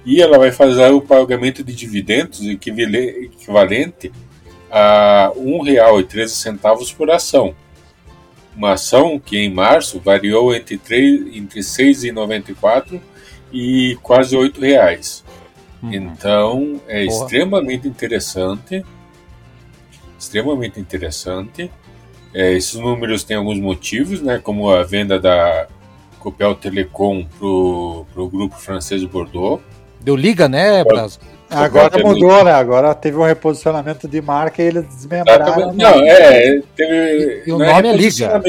E 0.04 0.22
ela 0.22 0.40
vai 0.40 0.52
fazer 0.52 0.92
o 0.92 1.02
pagamento 1.02 1.64
de 1.64 1.74
dividendos 1.74 2.42
equivalente 2.42 4.12
a 4.72 5.32
R$ 5.36 5.42
1,13 5.42 6.96
por 6.96 7.12
ação. 7.12 7.56
Uma 8.56 8.74
ação 8.74 9.20
que 9.20 9.38
em 9.38 9.54
março 9.54 10.00
variou 10.00 10.54
entre, 10.54 10.78
3, 10.78 11.36
entre 11.36 11.62
6,94 11.62 13.00
e 13.52 13.98
quase 14.02 14.36
R$ 14.36 14.52
reais. 14.60 15.24
Uhum. 15.82 15.94
Então 15.94 16.82
é 16.88 17.06
Boa. 17.06 17.24
extremamente 17.24 17.88
interessante. 17.88 18.86
Extremamente 20.18 20.80
interessante. 20.80 21.72
É, 22.34 22.54
esses 22.54 22.76
números 22.76 23.24
têm 23.24 23.36
alguns 23.36 23.60
motivos, 23.60 24.22
né, 24.22 24.40
como 24.42 24.70
a 24.70 24.84
venda 24.84 25.20
da 25.20 25.68
Copel 26.20 26.56
Telecom 26.56 27.26
para 27.26 27.48
o 27.48 28.30
grupo 28.30 28.56
francês 28.56 29.04
Bordeaux. 29.04 29.62
Deu 30.00 30.16
liga, 30.16 30.48
né, 30.48 30.84
Brasil? 30.84 31.20
Agora 31.52 32.00
mudou, 32.02 32.46
né? 32.46 32.54
Agora 32.54 32.96
teve 32.96 33.18
um 33.18 33.26
reposicionamento 33.26 34.08
de 34.08 34.22
marca 34.22 34.64
e 34.64 34.68
eles 34.68 34.86
desmembraram. 34.86 35.74
Não, 35.74 36.02
é, 36.02 36.62
teve. 36.76 37.44
E 37.46 37.52
o 37.52 37.58
nome 37.58 37.90
é, 37.90 37.92
é 37.92 37.96
Liga. 37.98 38.42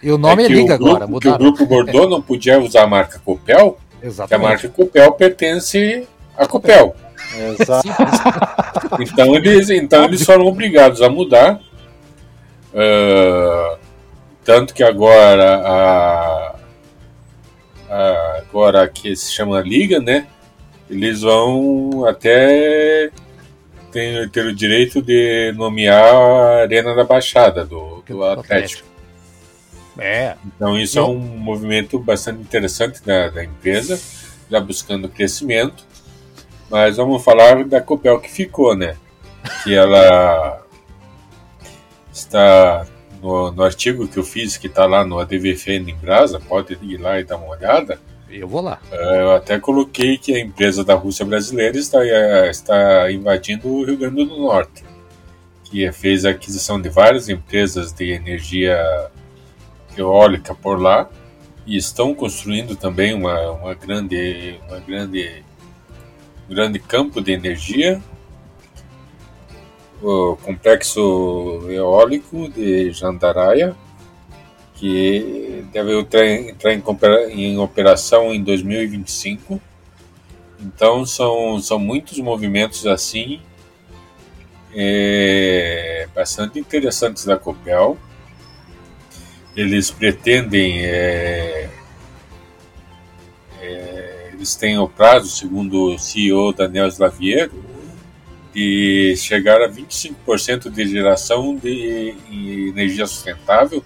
E 0.00 0.12
o 0.12 0.16
nome 0.16 0.42
é, 0.44 0.46
é 0.46 0.48
Liga 0.48 0.76
grupo, 0.76 0.90
agora, 0.90 1.06
mudaram. 1.08 1.36
Que 1.36 1.42
o 1.42 1.46
grupo 1.46 1.66
Bordeaux 1.66 2.08
não 2.08 2.22
podia 2.22 2.60
usar 2.60 2.84
a 2.84 2.86
marca 2.86 3.18
Copel, 3.24 3.76
Exatamente. 4.04 4.34
a 4.34 4.48
marca 4.50 4.68
Copel 4.68 5.12
pertence 5.12 6.06
à 6.36 6.46
Copel. 6.46 6.94
Exato. 7.58 7.88
então 9.00 9.34
eles, 9.34 9.70
então 9.70 10.04
eles 10.04 10.22
foram 10.22 10.44
obrigados 10.44 11.00
a 11.00 11.08
mudar. 11.08 11.58
Uh, 12.74 13.78
tanto 14.44 14.74
que 14.74 14.82
agora 14.82 15.56
a, 15.64 16.54
a, 17.88 18.38
agora 18.38 18.86
que 18.88 19.16
se 19.16 19.32
chama 19.32 19.62
Liga, 19.62 20.00
né? 20.00 20.26
Eles 20.90 21.22
vão 21.22 22.04
até 22.06 23.10
ter, 23.90 24.28
ter 24.30 24.44
o 24.44 24.54
direito 24.54 25.00
de 25.00 25.52
nomear 25.56 26.14
a 26.14 26.62
Arena 26.62 26.94
da 26.94 27.04
Baixada 27.04 27.64
do, 27.64 28.02
do 28.06 28.22
Atlético. 28.22 28.93
É. 29.98 30.36
Então 30.44 30.78
isso 30.78 30.98
é 30.98 31.02
um 31.02 31.18
movimento 31.18 31.98
bastante 31.98 32.40
interessante 32.40 33.02
da, 33.04 33.30
da 33.30 33.44
empresa, 33.44 34.00
já 34.50 34.60
buscando 34.60 35.08
crescimento. 35.08 35.84
Mas 36.70 36.96
vamos 36.96 37.22
falar 37.22 37.64
da 37.64 37.80
Copel 37.80 38.20
que 38.20 38.30
ficou, 38.30 38.74
né? 38.74 38.96
Que 39.62 39.74
ela 39.74 40.62
está 42.12 42.86
no, 43.22 43.50
no 43.52 43.62
artigo 43.62 44.08
que 44.08 44.18
eu 44.18 44.24
fiz, 44.24 44.56
que 44.56 44.66
está 44.66 44.86
lá 44.86 45.04
no 45.04 45.18
ADVFN 45.18 45.90
em 45.90 45.96
Brasa, 45.96 46.40
pode 46.40 46.78
ir 46.82 46.96
lá 46.96 47.20
e 47.20 47.24
dar 47.24 47.36
uma 47.36 47.48
olhada. 47.48 47.98
Eu 48.30 48.48
vou 48.48 48.60
lá. 48.60 48.80
É, 48.90 49.22
eu 49.22 49.32
até 49.32 49.60
coloquei 49.60 50.18
que 50.18 50.34
a 50.34 50.40
empresa 50.40 50.82
da 50.82 50.94
Rússia 50.94 51.24
brasileira 51.24 51.78
está, 51.78 52.04
é, 52.04 52.50
está 52.50 53.10
invadindo 53.12 53.68
o 53.68 53.84
Rio 53.84 53.96
Grande 53.96 54.24
do 54.24 54.36
Norte, 54.36 54.84
que 55.64 55.90
fez 55.92 56.24
a 56.24 56.30
aquisição 56.30 56.80
de 56.80 56.88
várias 56.88 57.28
empresas 57.28 57.92
de 57.92 58.10
energia 58.10 58.76
eólica 59.96 60.54
por 60.54 60.80
lá 60.80 61.08
e 61.66 61.76
estão 61.76 62.14
construindo 62.14 62.76
também 62.76 63.14
uma, 63.14 63.52
uma 63.52 63.74
grande, 63.74 64.60
uma 64.68 64.78
grande 64.80 65.44
grande 66.48 66.78
campo 66.78 67.20
de 67.20 67.32
energia, 67.32 68.00
o 70.02 70.36
complexo 70.36 71.66
eólico 71.70 72.48
de 72.50 72.92
Jandaraia, 72.92 73.74
que 74.74 75.64
deve 75.72 75.98
entrar 75.98 77.30
em 77.30 77.58
operação 77.58 78.34
em 78.34 78.42
2025. 78.42 79.60
Então 80.60 81.06
são, 81.06 81.58
são 81.60 81.78
muitos 81.78 82.18
movimentos 82.18 82.86
assim, 82.86 83.40
é, 84.74 86.08
bastante 86.14 86.58
interessantes 86.58 87.24
da 87.24 87.36
Copel. 87.36 87.96
Eles 89.56 89.90
pretendem 89.90 90.84
é, 90.84 91.70
eles 94.44 94.54
têm 94.54 94.76
o 94.78 94.86
prazo, 94.86 95.28
segundo 95.28 95.94
o 95.94 95.98
CEO 95.98 96.52
Daniel 96.52 96.86
Slaviero, 96.88 97.64
de 98.52 99.14
chegar 99.16 99.62
a 99.62 99.70
25% 99.70 100.70
de 100.70 100.86
geração 100.86 101.56
de 101.56 102.14
energia 102.68 103.06
sustentável, 103.06 103.82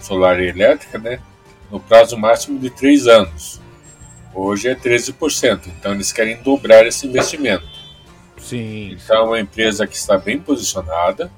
solar 0.00 0.40
e 0.40 0.48
elétrica, 0.48 0.98
né, 0.98 1.20
no 1.70 1.78
prazo 1.78 2.18
máximo 2.18 2.58
de 2.58 2.70
3 2.70 3.06
anos. 3.06 3.60
Hoje 4.34 4.68
é 4.68 4.74
13%, 4.74 5.68
então 5.68 5.92
eles 5.92 6.12
querem 6.12 6.42
dobrar 6.42 6.84
esse 6.86 7.06
investimento. 7.06 7.68
Sim. 8.36 8.92
Então 8.92 9.16
é 9.16 9.22
uma 9.22 9.40
empresa 9.40 9.86
que 9.86 9.94
está 9.94 10.18
bem 10.18 10.40
posicionada, 10.40 11.30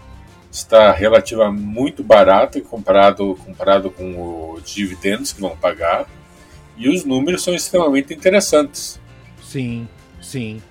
está 0.52 0.92
relativamente 0.92 1.62
muito 1.62 2.04
barata 2.04 2.60
comparado, 2.60 3.34
comparado 3.42 3.90
com 3.90 4.52
os 4.52 4.70
dividendos 4.70 5.32
que 5.32 5.40
vão 5.40 5.56
pagar 5.56 6.06
e 6.76 6.90
os 6.90 7.04
números 7.04 7.42
são 7.42 7.54
extremamente 7.54 8.12
interessantes. 8.12 9.00
Sim, 9.42 9.88
sim. 10.20 10.62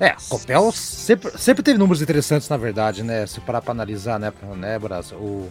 É, 0.00 0.08
a 0.08 0.16
Copel 0.28 0.72
sempre, 0.72 1.38
sempre 1.38 1.62
teve 1.62 1.78
números 1.78 2.00
interessantes, 2.00 2.48
na 2.48 2.56
verdade, 2.56 3.02
né? 3.02 3.26
Se 3.26 3.40
parar 3.40 3.60
para 3.60 3.72
analisar, 3.72 4.18
né, 4.18 4.32
né 4.56 4.78
o, 5.12 5.48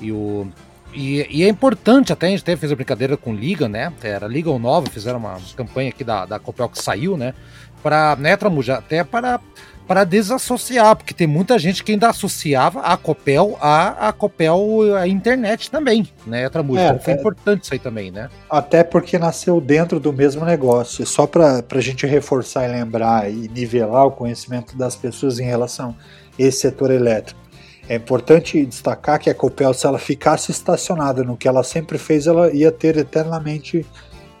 e 0.00 0.12
o. 0.12 0.48
E, 0.94 1.26
e, 1.30 1.42
é 1.42 1.48
importante, 1.48 2.12
até 2.12 2.26
a 2.26 2.30
gente 2.30 2.42
até 2.42 2.54
fez 2.54 2.70
a 2.70 2.74
brincadeira 2.74 3.16
com 3.16 3.34
Liga, 3.34 3.68
né? 3.68 3.92
Era 4.02 4.26
Liga 4.26 4.50
ou 4.50 4.58
Nova, 4.58 4.90
fizeram 4.90 5.18
uma 5.18 5.38
campanha 5.56 5.88
aqui 5.88 6.04
da, 6.04 6.26
da 6.26 6.38
Copel 6.38 6.68
que 6.68 6.82
saiu, 6.82 7.16
né? 7.16 7.34
Para, 7.82 8.16
né, 8.16 8.36
até 8.76 9.02
para 9.02 9.40
para 9.86 10.04
desassociar, 10.04 10.96
porque 10.96 11.12
tem 11.12 11.26
muita 11.26 11.58
gente 11.58 11.82
que 11.82 11.92
ainda 11.92 12.08
associava 12.08 12.80
a 12.80 12.96
Copel 12.96 13.58
a, 13.60 14.08
a 14.08 14.12
Copel 14.12 14.96
a 14.96 15.06
internet 15.06 15.70
também, 15.70 16.08
né, 16.26 16.48
Tramujo? 16.48 16.80
É, 16.80 16.88
então 16.88 17.00
foi 17.00 17.14
é, 17.14 17.16
importante 17.16 17.64
isso 17.64 17.72
aí 17.72 17.78
também, 17.78 18.10
né? 18.10 18.28
Até 18.48 18.84
porque 18.84 19.18
nasceu 19.18 19.60
dentro 19.60 19.98
do 19.98 20.12
mesmo 20.12 20.44
negócio. 20.44 21.04
Só 21.06 21.26
para 21.26 21.64
a 21.68 21.80
gente 21.80 22.06
reforçar 22.06 22.68
e 22.68 22.72
lembrar 22.72 23.30
e 23.30 23.48
nivelar 23.48 24.06
o 24.06 24.10
conhecimento 24.10 24.76
das 24.76 24.96
pessoas 24.96 25.38
em 25.38 25.44
relação 25.44 25.90
a 25.90 26.42
esse 26.42 26.60
setor 26.60 26.90
elétrico. 26.90 27.40
É 27.88 27.96
importante 27.96 28.64
destacar 28.64 29.18
que 29.18 29.28
a 29.28 29.34
Copel, 29.34 29.74
se 29.74 29.86
ela 29.86 29.98
ficasse 29.98 30.50
estacionada 30.50 31.24
no 31.24 31.36
que 31.36 31.48
ela 31.48 31.62
sempre 31.62 31.98
fez, 31.98 32.26
ela 32.26 32.52
ia 32.52 32.70
ter 32.70 32.96
eternamente 32.96 33.84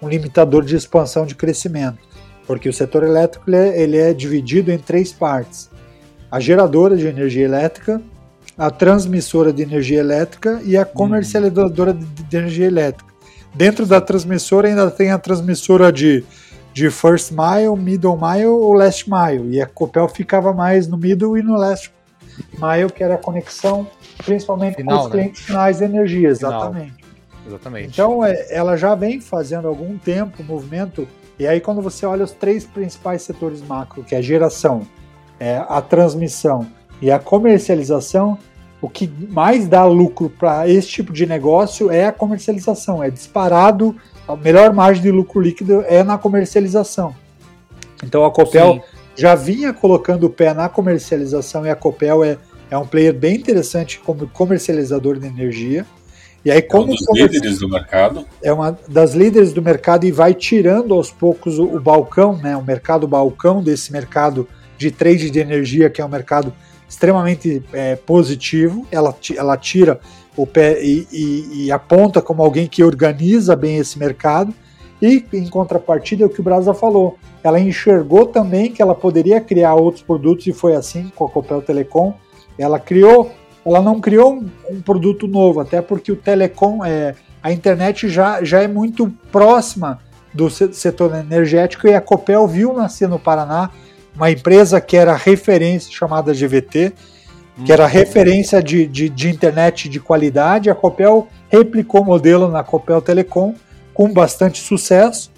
um 0.00 0.08
limitador 0.08 0.64
de 0.64 0.76
expansão 0.76 1.26
de 1.26 1.34
crescimento 1.34 2.11
porque 2.46 2.68
o 2.68 2.72
setor 2.72 3.02
elétrico 3.02 3.48
ele 3.48 3.56
é, 3.56 3.82
ele 3.82 3.96
é 3.96 4.12
dividido 4.12 4.70
em 4.70 4.78
três 4.78 5.12
partes: 5.12 5.70
a 6.30 6.40
geradora 6.40 6.96
de 6.96 7.06
energia 7.06 7.44
elétrica, 7.44 8.00
a 8.56 8.70
transmissora 8.70 9.52
de 9.52 9.62
energia 9.62 10.00
elétrica 10.00 10.60
e 10.64 10.76
a 10.76 10.84
comercializadora 10.84 11.92
de, 11.92 12.04
de 12.04 12.36
energia 12.36 12.66
elétrica. 12.66 13.12
Dentro 13.54 13.86
da 13.86 14.00
transmissora 14.00 14.68
ainda 14.68 14.90
tem 14.90 15.10
a 15.10 15.18
transmissora 15.18 15.92
de, 15.92 16.24
de 16.72 16.90
first 16.90 17.32
mile, 17.32 17.76
middle 17.76 18.18
mile 18.18 18.46
ou 18.46 18.72
last 18.72 19.10
mile. 19.10 19.54
E 19.54 19.60
a 19.60 19.66
Copel 19.66 20.08
ficava 20.08 20.52
mais 20.52 20.88
no 20.88 20.96
middle 20.96 21.36
e 21.36 21.42
no 21.42 21.54
last 21.54 21.92
mile, 22.58 22.90
que 22.90 23.04
era 23.04 23.14
a 23.14 23.18
conexão 23.18 23.86
principalmente 24.24 24.76
Final, 24.76 24.98
com 24.98 25.04
os 25.04 25.10
né? 25.10 25.18
clientes 25.22 25.42
finais 25.42 25.78
de 25.78 25.84
energia. 25.84 26.28
Exatamente. 26.28 27.02
Exatamente. 27.46 27.88
Então 27.88 28.24
é, 28.24 28.46
ela 28.50 28.76
já 28.76 28.94
vem 28.94 29.20
fazendo 29.20 29.68
algum 29.68 29.98
tempo 29.98 30.42
o 30.42 30.44
movimento 30.44 31.06
e 31.38 31.46
aí, 31.46 31.60
quando 31.60 31.80
você 31.80 32.06
olha 32.06 32.24
os 32.24 32.32
três 32.32 32.64
principais 32.64 33.22
setores 33.22 33.62
macro, 33.62 34.04
que 34.04 34.14
é 34.14 34.18
a 34.18 34.22
geração, 34.22 34.82
é, 35.40 35.62
a 35.68 35.80
transmissão 35.80 36.66
e 37.00 37.10
a 37.10 37.18
comercialização, 37.18 38.38
o 38.80 38.88
que 38.88 39.10
mais 39.30 39.66
dá 39.66 39.84
lucro 39.84 40.28
para 40.28 40.68
esse 40.68 40.88
tipo 40.88 41.12
de 41.12 41.24
negócio 41.24 41.90
é 41.90 42.06
a 42.06 42.12
comercialização. 42.12 43.02
É 43.02 43.10
disparado, 43.10 43.96
a 44.26 44.36
melhor 44.36 44.72
margem 44.72 45.02
de 45.02 45.10
lucro 45.10 45.40
líquido 45.40 45.84
é 45.86 46.02
na 46.02 46.18
comercialização. 46.18 47.14
Então 48.02 48.24
a 48.24 48.30
Copel 48.30 48.74
Sim. 48.74 48.82
já 49.16 49.34
vinha 49.34 49.72
colocando 49.72 50.24
o 50.24 50.30
pé 50.30 50.52
na 50.52 50.68
comercialização 50.68 51.64
e 51.64 51.70
a 51.70 51.76
Copel 51.76 52.24
é, 52.24 52.36
é 52.70 52.76
um 52.76 52.86
player 52.86 53.14
bem 53.14 53.36
interessante 53.36 54.00
como 54.00 54.26
comercializador 54.28 55.18
de 55.18 55.26
energia. 55.26 55.86
E 56.44 56.50
aí, 56.50 56.60
como 56.60 56.90
é 56.90 56.94
um 56.94 56.96
dos 56.96 57.06
líderes 57.14 57.58
do 57.58 57.68
mercado. 57.68 58.26
É 58.42 58.52
uma 58.52 58.76
das 58.88 59.14
líderes 59.14 59.52
do 59.52 59.62
mercado 59.62 60.04
e 60.04 60.10
vai 60.10 60.34
tirando 60.34 60.92
aos 60.92 61.10
poucos 61.10 61.58
o, 61.58 61.64
o 61.64 61.80
balcão, 61.80 62.36
né, 62.36 62.56
o 62.56 62.62
mercado 62.62 63.06
balcão 63.06 63.62
desse 63.62 63.92
mercado 63.92 64.48
de 64.76 64.90
trade 64.90 65.30
de 65.30 65.38
energia, 65.38 65.88
que 65.88 66.00
é 66.00 66.04
um 66.04 66.08
mercado 66.08 66.52
extremamente 66.88 67.62
é, 67.72 67.94
positivo. 67.94 68.86
Ela, 68.90 69.14
ela 69.36 69.56
tira 69.56 70.00
o 70.36 70.46
pé 70.46 70.82
e, 70.82 71.06
e, 71.12 71.64
e, 71.64 71.72
aponta 71.72 72.20
como 72.20 72.42
alguém 72.42 72.66
que 72.66 72.82
organiza 72.82 73.54
bem 73.54 73.76
esse 73.76 73.98
mercado. 73.98 74.52
E, 75.00 75.24
em 75.32 75.48
contrapartida, 75.48 76.24
é 76.24 76.26
o 76.26 76.30
que 76.30 76.40
o 76.40 76.44
Brasa 76.44 76.74
falou. 76.74 77.18
Ela 77.42 77.58
enxergou 77.58 78.26
também 78.26 78.70
que 78.70 78.80
ela 78.80 78.94
poderia 78.94 79.40
criar 79.40 79.74
outros 79.74 80.02
produtos, 80.02 80.46
e 80.46 80.52
foi 80.52 80.74
assim 80.74 81.10
com 81.14 81.24
a 81.24 81.28
Copel 81.28 81.62
Telecom. 81.62 82.14
Ela 82.56 82.78
criou, 82.78 83.32
ela 83.64 83.80
não 83.80 84.00
criou 84.00 84.34
um, 84.34 84.50
um 84.70 84.80
produto 84.80 85.26
novo, 85.26 85.60
até 85.60 85.80
porque 85.80 86.10
o 86.10 86.16
telecom, 86.16 86.84
é, 86.84 87.14
a 87.42 87.52
internet 87.52 88.08
já, 88.08 88.42
já 88.42 88.62
é 88.62 88.68
muito 88.68 89.12
próxima 89.30 90.00
do 90.32 90.48
setor 90.48 91.14
energético 91.14 91.86
e 91.86 91.94
a 91.94 92.00
Copel 92.00 92.46
viu 92.46 92.72
nascer 92.72 93.08
no 93.08 93.18
Paraná 93.18 93.70
uma 94.14 94.30
empresa 94.30 94.80
que 94.80 94.96
era 94.96 95.14
referência 95.14 95.92
chamada 95.92 96.32
GVT, 96.32 96.92
que 97.64 97.72
era 97.72 97.86
referência 97.86 98.62
de, 98.62 98.86
de, 98.86 99.08
de, 99.08 99.28
internet 99.28 99.88
de 99.88 100.00
qualidade. 100.00 100.70
A 100.70 100.74
Copel 100.74 101.28
replicou 101.50 102.00
o 102.02 102.04
modelo 102.04 102.48
na 102.48 102.62
Copel 102.64 103.00
Telecom 103.00 103.54
com 103.92 104.12
bastante 104.12 104.60
sucesso, 104.60 105.30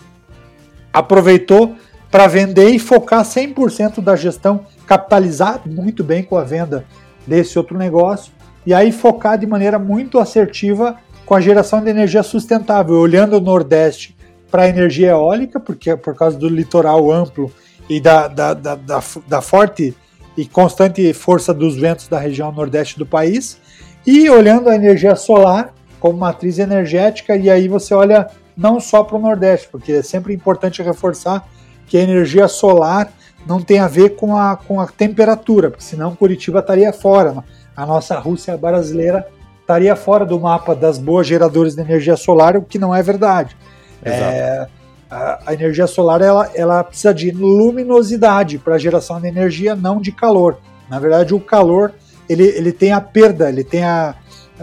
aproveitou 0.93 1.75
para 2.11 2.29
vender 2.29 2.69
e 2.71 2.79
focar 2.79 3.25
100% 3.25 4.01
da 4.01 4.15
gestão, 4.15 4.67
capitalizar 4.87 5.61
muito 5.67 6.05
bem 6.05 6.23
com 6.23 6.37
a 6.37 6.45
venda 6.45 6.85
desse 7.27 7.59
outro 7.59 7.77
negócio, 7.77 8.33
e 8.67 8.73
aí 8.73 8.93
focar 8.93 9.39
de 9.39 9.47
maneira 9.47 9.79
muito 9.79 10.19
assertiva 10.19 10.97
com 11.25 11.35
a 11.35 11.41
geração 11.41 11.83
de 11.83 11.91
energia 11.91 12.23
sustentável, 12.23 12.97
olhando 12.97 13.37
o 13.37 13.41
Nordeste 13.41 14.17
para 14.51 14.63
a 14.63 14.69
energia 14.69 15.11
eólica, 15.11 15.59
porque 15.59 15.97
por 15.97 16.15
causa 16.15 16.39
do 16.39 16.49
litoral 16.49 17.11
amplo 17.11 17.51
e 17.89 18.01
da, 18.01 18.29
da, 18.29 18.55
da, 18.55 18.75
da, 18.75 19.03
da 19.27 19.41
forte 19.41 19.95
e 20.37 20.47
constante 20.47 21.13
força 21.13 21.53
dos 21.55 21.77
ventos 21.77 22.09
da 22.09 22.19
região 22.19 22.53
Nordeste 22.53 22.99
do 22.99 23.07
país, 23.07 23.59
e 24.07 24.29
olhando 24.29 24.69
a 24.69 24.75
energia 24.75 25.17
solar 25.17 25.73
como 25.99 26.19
matriz 26.19 26.59
energética, 26.59 27.37
e 27.37 27.49
aí 27.49 27.69
você 27.69 27.95
olha 27.95 28.29
não 28.57 28.79
só 28.79 29.03
para 29.03 29.17
o 29.17 29.21
Nordeste, 29.21 29.69
porque 29.71 29.93
é 29.93 30.03
sempre 30.03 30.35
importante 30.35 30.83
reforçar 30.83 31.49
que 31.87 31.97
a 31.97 32.03
energia 32.03 32.47
solar 32.49 33.13
não 33.47 33.61
tem 33.61 33.79
a 33.79 33.89
ver 33.89 34.17
com 34.17 34.37
a, 34.37 34.57
com 34.57 34.81
a 34.81 34.87
temperatura, 34.87 35.71
porque 35.71 35.85
senão 35.85 36.15
Curitiba 36.15 36.61
estaria 36.61 36.93
fora. 36.93 37.45
A 37.77 37.85
nossa 37.85 38.19
Rússia 38.19 38.57
brasileira 38.57 39.27
estaria 39.61 39.97
fora 39.97 40.25
do 40.25 40.39
mapa 40.39 40.75
das 40.75 40.99
boas 40.99 41.27
geradoras 41.27 41.75
de 41.75 41.81
energia 41.81 42.17
solar, 42.17 42.57
o 42.57 42.63
que 42.63 42.79
não 42.79 42.95
é 42.95 43.03
verdade. 43.03 43.57
É, 44.03 44.67
a, 45.11 45.41
a, 45.47 45.55
energia 45.55 45.87
solar 45.87 46.21
ela, 46.21 46.51
ela 46.55 46.85
precisa 46.85 47.15
de 47.15 47.31
luminosidade 47.31 48.59
para 48.59 48.77
geração 48.77 49.21
de 49.21 49.27
energia, 49.27 49.75
não 49.75 50.01
de 50.01 50.13
calor. 50.13 50.59
Na 50.91 50.99
verdade, 50.99 51.35
o 51.35 51.41
calor 51.41 51.95
ele, 52.29 52.45
ele 52.45 52.73
tem 52.73 52.93
a 52.93 53.01
perda, 53.01 53.49
ele 53.49 53.65
tem 53.65 53.85
a. 53.85 54.15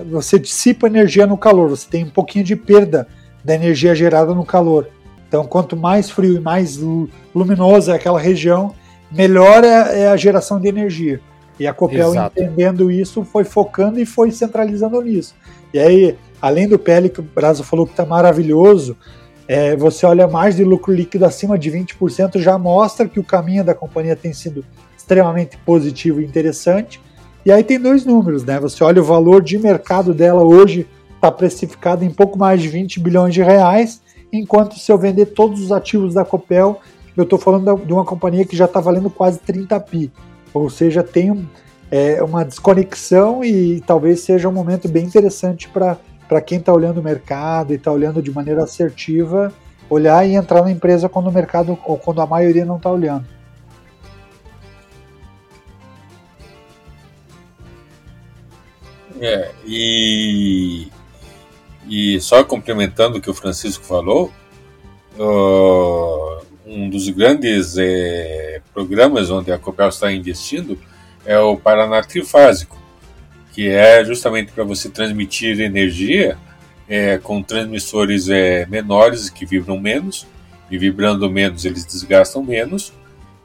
Você 0.10 0.40
dissipa 0.40 0.88
energia 0.88 1.28
no 1.28 1.38
calor, 1.38 1.70
você 1.70 1.88
tem 1.90 2.06
um 2.06 2.10
pouquinho 2.10 2.46
de 2.46 2.56
perda 2.56 3.08
da 3.44 3.54
energia 3.56 3.94
gerada 3.94 4.34
no 4.34 4.46
calor. 4.46 4.88
Então, 5.32 5.46
quanto 5.46 5.78
mais 5.78 6.10
frio 6.10 6.36
e 6.36 6.40
mais 6.42 6.78
luminosa 7.34 7.94
é 7.94 7.96
aquela 7.96 8.20
região, 8.20 8.76
melhor 9.10 9.64
é, 9.64 10.02
é 10.02 10.08
a 10.10 10.18
geração 10.18 10.60
de 10.60 10.68
energia. 10.68 11.22
E 11.58 11.66
a 11.66 11.74
Copel, 11.74 12.10
Exato. 12.10 12.38
entendendo 12.38 12.92
isso, 12.92 13.24
foi 13.24 13.46
focando 13.46 13.98
e 13.98 14.06
foi 14.06 14.30
centralizando 14.32 15.02
nisso. 15.02 15.34
E 15.74 15.80
aí, 15.80 16.18
além 16.42 16.68
do 16.68 16.78
PL 16.78 17.08
que 17.08 17.22
o 17.22 17.24
Brasil 17.24 17.64
falou 17.64 17.86
que 17.86 17.94
está 17.94 18.06
maravilhoso, 18.06 18.98
é, 19.48 19.74
você 19.74 20.06
olha 20.06 20.28
mais 20.28 20.58
de 20.58 20.66
lucro 20.66 20.94
líquido 20.94 21.24
acima 21.24 21.58
de 21.58 21.72
20%, 21.72 22.38
já 22.38 22.58
mostra 22.58 23.08
que 23.08 23.18
o 23.18 23.24
caminho 23.24 23.64
da 23.64 23.74
companhia 23.74 24.18
tem 24.18 24.34
sido 24.34 24.66
extremamente 24.98 25.56
positivo 25.60 26.20
e 26.20 26.26
interessante. 26.26 27.00
E 27.46 27.54
aí 27.54 27.64
tem 27.64 27.80
dois 27.80 28.04
números, 28.04 28.44
né? 28.44 28.60
Você 28.60 28.84
olha 28.84 29.02
o 29.02 29.06
valor 29.06 29.42
de 29.42 29.58
mercado 29.58 30.14
dela 30.14 30.44
hoje 30.44 30.86
está 31.16 31.32
precificado 31.32 32.04
em 32.04 32.10
pouco 32.10 32.38
mais 32.38 32.62
de 32.62 32.68
20 32.68 33.00
bilhões 33.00 33.34
de 33.34 33.42
reais, 33.42 34.02
enquanto 34.32 34.78
se 34.80 34.92
eu 34.92 34.98
vender 34.98 35.28
todos 35.28 35.62
os 35.62 35.72
ativos 35.72 36.14
da 36.14 36.26
Copel, 36.26 36.80
eu 37.16 37.24
estou 37.24 37.38
falando 37.38 37.76
de 37.86 37.94
uma 37.94 38.06
companhia 38.06 38.46
que 38.46 38.56
já 38.56 38.66
está 38.66 38.80
valendo 38.80 39.10
quase 39.10 39.40
30 39.40 39.80
pi. 39.82 40.12
Ou 40.54 40.70
seja, 40.70 41.04
tem 41.04 41.48
é, 41.90 42.24
uma 42.24 42.46
desconexão 42.46 43.44
e 43.44 43.82
talvez 43.82 44.22
seja 44.22 44.48
um 44.48 44.54
momento 44.54 44.88
bem 44.88 45.06
interessante 45.06 45.70
para 45.70 46.42
quem 46.42 46.58
está 46.58 46.74
olhando 46.74 47.00
o 47.00 47.04
mercado 47.04 47.74
e 47.74 47.76
está 47.76 47.92
olhando 47.92 48.22
de 48.22 48.32
maneira 48.32 48.64
assertiva, 48.64 49.54
olhar 49.90 50.26
e 50.26 50.36
entrar 50.36 50.62
na 50.64 50.72
empresa 50.72 51.10
quando 51.10 51.28
o 51.28 51.32
mercado 51.32 51.78
ou 51.86 51.98
quando 51.98 52.22
a 52.22 52.26
maioria 52.26 52.66
não 52.66 52.78
está 52.78 52.90
olhando. 52.90 53.26
É, 59.20 59.52
e 59.68 60.90
e 61.88 62.20
só 62.20 62.44
complementando 62.44 63.18
o 63.18 63.22
que 63.22 63.30
o 63.30 63.34
Francisco 63.34 63.84
falou, 63.84 64.32
uh, 65.18 66.46
um 66.66 66.90
dos 66.90 67.10
grandes 67.10 67.76
é, 67.78 68.62
programas 68.74 69.30
onde 69.30 69.52
a 69.52 69.58
Copel 69.58 69.90
está 69.90 70.12
investindo 70.12 70.78
é 71.26 71.38
o 71.38 71.58
Paraná 71.58 72.02
Trifásico, 72.02 72.80
que 73.52 73.68
é 73.70 74.04
justamente 74.06 74.52
para 74.52 74.64
você 74.64 74.90
transmitir 74.90 75.60
energia 75.60 76.38
é, 76.88 77.18
com 77.18 77.44
transmissores 77.44 78.30
é, 78.30 78.66
menores 78.66 79.30
que 79.30 79.46
vibram 79.46 79.80
menos, 79.80 80.26
e 80.70 80.78
vibrando 80.78 81.30
menos 81.30 81.66
eles 81.66 81.86
desgastam 81.86 82.44
menos, 82.44 82.94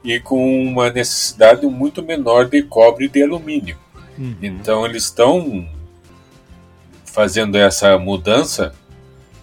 e 0.03 0.19
com 0.19 0.63
uma 0.63 0.89
necessidade 0.89 1.65
muito 1.65 2.01
menor 2.01 2.49
de 2.49 2.61
cobre 2.63 3.05
e 3.05 3.09
de 3.09 3.21
alumínio. 3.21 3.77
Uhum. 4.17 4.35
Então 4.41 4.85
eles 4.85 5.03
estão 5.03 5.67
fazendo 7.17 7.55
essa 7.57 7.97
mudança 7.97 8.75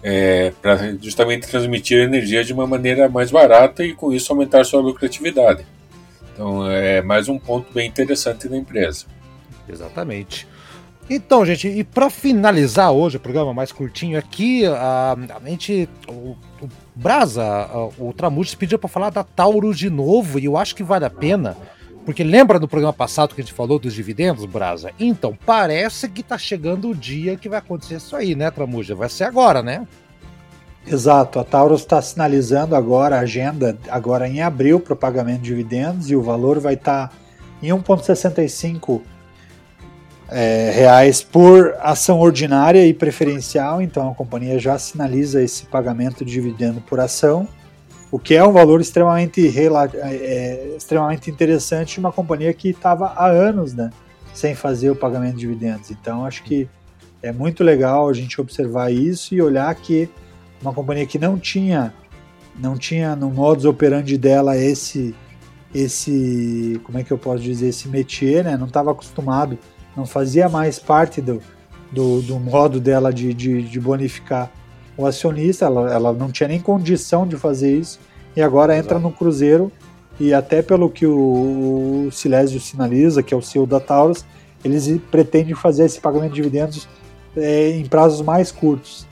é, 0.01 0.53
para 0.61 0.95
justamente 1.01 1.45
transmitir 1.45 1.97
energia 1.97 2.41
de 2.41 2.53
uma 2.53 2.65
maneira 2.65 3.09
mais 3.09 3.29
barata 3.29 3.83
e 3.83 3.93
com 3.93 4.13
isso 4.13 4.31
aumentar 4.31 4.63
sua 4.63 4.79
lucratividade. 4.79 5.65
Então 6.31 6.71
é 6.71 7.01
mais 7.01 7.27
um 7.27 7.37
ponto 7.37 7.73
bem 7.73 7.85
interessante 7.85 8.47
da 8.47 8.55
empresa. 8.55 9.07
Exatamente. 9.67 10.47
Então, 11.09 11.45
gente, 11.45 11.67
e 11.67 11.83
para 11.83 12.09
finalizar 12.09 12.93
hoje 12.93 13.17
o 13.17 13.19
programa 13.19 13.53
mais 13.53 13.73
curtinho 13.73 14.17
aqui, 14.17 14.65
a, 14.65 15.17
a 15.43 15.49
gente, 15.49 15.89
o, 16.07 16.37
o 16.61 16.69
Brasa, 16.95 17.43
o 17.99 18.13
Tramujas 18.13 18.55
pediu 18.55 18.79
para 18.79 18.87
falar 18.87 19.09
da 19.09 19.25
Taurus 19.25 19.77
de 19.77 19.89
novo 19.89 20.39
e 20.39 20.45
eu 20.45 20.55
acho 20.55 20.73
que 20.73 20.81
vale 20.81 21.03
a 21.03 21.09
pena 21.09 21.57
porque 22.05 22.23
lembra 22.23 22.59
do 22.59 22.67
programa 22.67 22.93
passado 22.93 23.33
que 23.33 23.41
a 23.41 23.43
gente 23.43 23.53
falou 23.53 23.79
dos 23.79 23.93
dividendos, 23.93 24.45
Brasa? 24.45 24.91
Então, 24.99 25.37
parece 25.45 26.07
que 26.07 26.21
tá 26.21 26.37
chegando 26.37 26.89
o 26.89 26.95
dia 26.95 27.35
que 27.35 27.49
vai 27.49 27.59
acontecer 27.59 27.95
isso 27.95 28.15
aí, 28.15 28.35
né, 28.35 28.51
Tramuja? 28.51 28.93
Vai 28.93 29.09
ser 29.09 29.23
agora, 29.23 29.63
né? 29.63 29.87
Exato, 30.87 31.39
a 31.39 31.43
Taurus 31.43 31.81
está 31.81 31.99
sinalizando 31.99 32.75
agora 32.75 33.17
a 33.17 33.21
agenda, 33.21 33.75
agora 33.89 34.27
em 34.27 34.41
abril, 34.41 34.79
para 34.79 34.93
o 34.93 34.95
pagamento 34.95 35.41
de 35.41 35.49
dividendos, 35.49 36.11
e 36.11 36.15
o 36.15 36.21
valor 36.21 36.59
vai 36.59 36.75
estar 36.75 37.07
tá 37.07 37.15
em 37.61 37.69
1,65 37.69 39.01
é, 40.29 40.71
reais 40.75 41.23
por 41.23 41.75
ação 41.79 42.19
ordinária 42.19 42.85
e 42.85 42.93
preferencial, 42.93 43.81
então 43.81 44.11
a 44.11 44.13
companhia 44.13 44.59
já 44.59 44.77
sinaliza 44.77 45.41
esse 45.41 45.65
pagamento 45.65 46.23
de 46.23 46.31
dividendo 46.31 46.81
por 46.81 46.99
ação 46.99 47.47
o 48.11 48.19
que 48.19 48.35
é 48.35 48.43
um 48.43 48.51
valor 48.51 48.79
extremamente, 48.81 49.51
é, 49.57 50.75
extremamente 50.77 51.29
interessante 51.29 51.99
uma 51.99 52.11
companhia 52.11 52.53
que 52.53 52.69
estava 52.69 53.07
há 53.07 53.27
anos 53.27 53.73
né, 53.73 53.89
sem 54.33 54.55
fazer 54.55 54.89
o 54.89 54.95
pagamento 54.95 55.35
de 55.35 55.41
dividendos. 55.41 55.91
Então, 55.91 56.25
acho 56.25 56.43
que 56.43 56.69
é 57.21 57.31
muito 57.31 57.63
legal 57.63 58.07
a 58.07 58.13
gente 58.13 58.39
observar 58.39 58.91
isso 58.91 59.33
e 59.33 59.41
olhar 59.41 59.73
que 59.75 60.09
uma 60.61 60.73
companhia 60.73 61.05
que 61.05 61.19
não 61.19 61.37
tinha 61.37 61.93
não 62.57 62.77
tinha 62.77 63.15
no 63.17 63.29
modus 63.29 63.65
operandi 63.65 64.17
dela 64.17 64.57
esse 64.57 65.13
esse 65.73 66.79
como 66.85 66.97
é 66.97 67.03
que 67.03 67.11
eu 67.11 67.17
posso 67.17 67.43
dizer 67.43 67.67
esse 67.67 67.89
métier, 67.89 68.45
né? 68.45 68.55
Não 68.55 68.67
estava 68.67 68.91
acostumado, 68.91 69.59
não 69.95 70.05
fazia 70.05 70.47
mais 70.47 70.79
parte 70.79 71.19
do, 71.19 71.41
do, 71.91 72.21
do 72.21 72.39
modo 72.39 72.79
dela 72.79 73.11
de, 73.11 73.33
de, 73.33 73.61
de 73.63 73.79
bonificar 73.79 74.49
o 74.97 75.05
acionista, 75.05 75.65
ela, 75.65 75.93
ela 75.93 76.13
não 76.13 76.31
tinha 76.31 76.47
nem 76.47 76.59
condição 76.59 77.27
de 77.27 77.35
fazer 77.35 77.77
isso, 77.77 77.99
e 78.35 78.41
agora 78.41 78.77
entra 78.77 78.99
no 78.99 79.11
Cruzeiro, 79.11 79.71
e 80.19 80.33
até 80.33 80.61
pelo 80.61 80.89
que 80.89 81.05
o, 81.05 82.05
o 82.07 82.11
Silésio 82.11 82.59
sinaliza, 82.59 83.21
que 83.21 83.33
é 83.33 83.37
o 83.37 83.41
CEO 83.41 83.65
da 83.65 83.79
Taurus, 83.79 84.23
eles 84.63 84.99
pretendem 85.11 85.53
fazer 85.53 85.85
esse 85.85 85.99
pagamento 85.99 86.31
de 86.31 86.35
dividendos 86.37 86.87
é, 87.35 87.71
em 87.71 87.85
prazos 87.85 88.21
mais 88.21 88.51
curtos. 88.51 89.05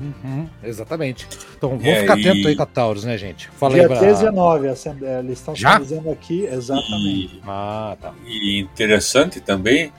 Uhum, 0.00 0.48
exatamente. 0.64 1.28
Então 1.56 1.70
vamos 1.70 1.84
é, 1.84 2.00
ficar 2.00 2.18
e... 2.18 2.28
atento 2.28 2.48
aí 2.48 2.56
com 2.56 2.62
a 2.62 2.66
Taurus, 2.66 3.04
né, 3.04 3.18
gente? 3.18 3.50
Fala 3.50 3.74
Dia 3.74 3.86
pra... 3.86 3.98
13 3.98 4.28
a 4.28 4.32
9, 4.32 4.66
eles 4.66 5.38
estão 5.38 5.54
sinalizando 5.54 6.10
aqui, 6.10 6.46
exatamente. 6.46 7.36
E... 7.36 7.42
Ah, 7.46 7.96
tá. 8.00 8.14
E 8.26 8.58
interessante 8.58 9.40
também 9.40 9.92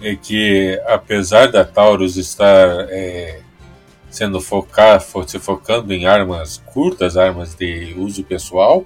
é 0.00 0.14
que, 0.14 0.80
apesar 0.86 1.50
da 1.50 1.64
Taurus 1.64 2.16
estar 2.16 2.86
é, 2.88 3.40
sendo 4.10 4.40
focar, 4.40 5.00
se 5.26 5.38
focando 5.38 5.92
em 5.92 6.06
armas 6.06 6.62
curtas, 6.66 7.16
armas 7.16 7.54
de 7.54 7.94
uso 7.96 8.24
pessoal, 8.24 8.84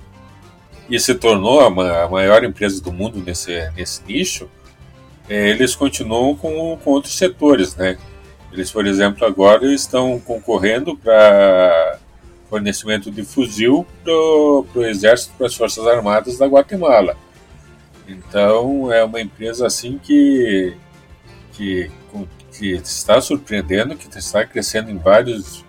e 0.90 0.98
se 0.98 1.14
tornou 1.14 1.60
a, 1.60 2.08
maior 2.08 2.44
empresa 2.44 2.82
do 2.82 2.92
mundo 2.92 3.22
nesse, 3.24 3.70
nesse 3.76 4.02
nicho, 4.04 4.48
é, 5.28 5.50
eles 5.50 5.74
continuam 5.74 6.34
com, 6.36 6.76
com 6.82 6.90
outros 6.90 7.16
setores, 7.16 7.76
né? 7.76 7.96
Eles, 8.52 8.70
por 8.70 8.86
exemplo, 8.86 9.26
agora 9.26 9.72
estão 9.72 10.20
concorrendo 10.20 10.96
para 10.96 11.98
fornecimento 12.50 13.10
de 13.10 13.22
fuzil 13.22 13.86
para 14.04 14.12
o 14.12 14.84
Exército, 14.84 15.32
para 15.38 15.46
as 15.46 15.54
Forças 15.54 15.86
Armadas 15.86 16.36
da 16.36 16.46
Guatemala. 16.46 17.16
Então 18.06 18.92
é 18.92 19.02
uma 19.02 19.20
empresa 19.20 19.66
assim 19.66 19.98
que, 19.98 20.74
que, 21.54 21.90
que 22.58 22.72
está 22.72 23.20
surpreendendo, 23.20 23.96
que 23.96 24.06
está 24.18 24.44
crescendo 24.44 24.90
em, 24.90 24.98
vários, 24.98 25.64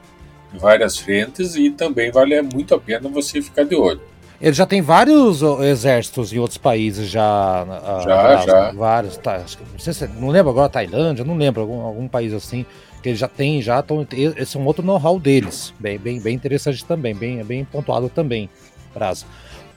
em 0.53 0.57
várias 0.57 0.97
frentes 0.97 1.55
e 1.55 1.69
também 1.69 2.11
vale 2.11 2.41
muito 2.41 2.75
a 2.75 2.79
pena 2.79 3.09
você 3.09 3.41
ficar 3.41 3.63
de 3.63 3.75
olho. 3.75 4.01
Ele 4.41 4.53
já 4.53 4.65
tem 4.65 4.81
vários 4.81 5.41
exércitos 5.61 6.33
em 6.33 6.37
outros 6.37 6.57
países 6.57 7.09
já. 7.09 7.65
Já, 8.03 8.37
já. 8.45 8.71
Vários. 8.73 9.15
Tá, 9.15 9.41
não, 9.71 9.79
sei 9.79 9.93
se, 9.93 10.05
não 10.05 10.27
lembro 10.27 10.51
agora, 10.51 10.67
Tailândia, 10.67 11.23
não 11.23 11.37
lembro, 11.37 11.61
algum, 11.61 11.79
algum 11.79 12.07
país 12.09 12.33
assim, 12.33 12.65
que 13.01 13.09
ele 13.09 13.15
já 13.15 13.29
tem, 13.29 13.61
já. 13.61 13.81
Tão, 13.81 14.05
esse 14.35 14.57
é 14.57 14.59
um 14.59 14.65
outro 14.65 14.83
know-how 14.83 15.17
deles. 15.17 15.73
Bem, 15.79 15.97
bem, 15.97 16.19
bem 16.19 16.35
interessante 16.35 16.83
também, 16.83 17.15
bem, 17.15 17.41
bem 17.45 17.63
pontuado 17.63 18.09
também, 18.09 18.49
Brasa. 18.93 19.25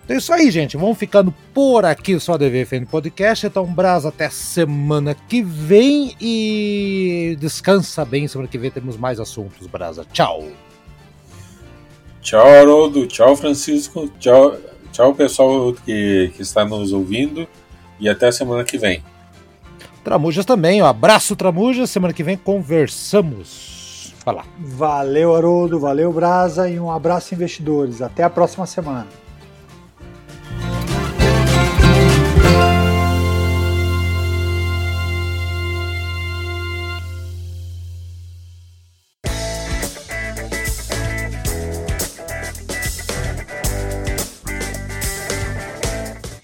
Então 0.06 0.14
é 0.14 0.18
isso 0.20 0.32
aí, 0.32 0.52
gente. 0.52 0.76
Vamos 0.76 0.96
ficando 0.96 1.34
por 1.52 1.84
aqui 1.84 2.20
só 2.20 2.38
DVFN 2.38 2.86
Podcast. 2.88 3.44
Então, 3.44 3.66
Brasa, 3.66 4.10
até 4.10 4.30
semana 4.30 5.16
que 5.16 5.42
vem 5.42 6.14
e 6.20 7.36
descansa 7.40 8.04
bem. 8.04 8.28
Semana 8.28 8.48
que 8.48 8.56
vem 8.56 8.70
temos 8.70 8.96
mais 8.96 9.18
assuntos, 9.18 9.66
Brasa. 9.66 10.06
Tchau. 10.12 10.44
Tchau, 12.22 12.46
Haroldo. 12.46 13.04
Tchau, 13.08 13.34
Francisco. 13.34 14.08
Tchau, 14.20 14.56
tchau 14.92 15.12
pessoal 15.12 15.74
que, 15.84 16.30
que 16.36 16.42
está 16.42 16.64
nos 16.64 16.92
ouvindo. 16.92 17.48
E 17.98 18.08
até 18.08 18.28
a 18.28 18.32
semana 18.32 18.62
que 18.62 18.78
vem. 18.78 19.02
Tramujas 20.04 20.44
também. 20.44 20.80
Um 20.80 20.86
abraço, 20.86 21.34
Tramujas. 21.34 21.90
Semana 21.90 22.14
que 22.14 22.22
vem 22.22 22.36
conversamos. 22.36 24.14
Vai 24.24 24.36
lá. 24.36 24.44
Valeu, 24.56 25.34
Haroldo. 25.34 25.80
Valeu, 25.80 26.12
Brasa. 26.12 26.70
E 26.70 26.78
um 26.78 26.92
abraço, 26.92 27.34
investidores. 27.34 28.00
Até 28.00 28.22
a 28.22 28.30
próxima 28.30 28.66
semana. 28.66 29.25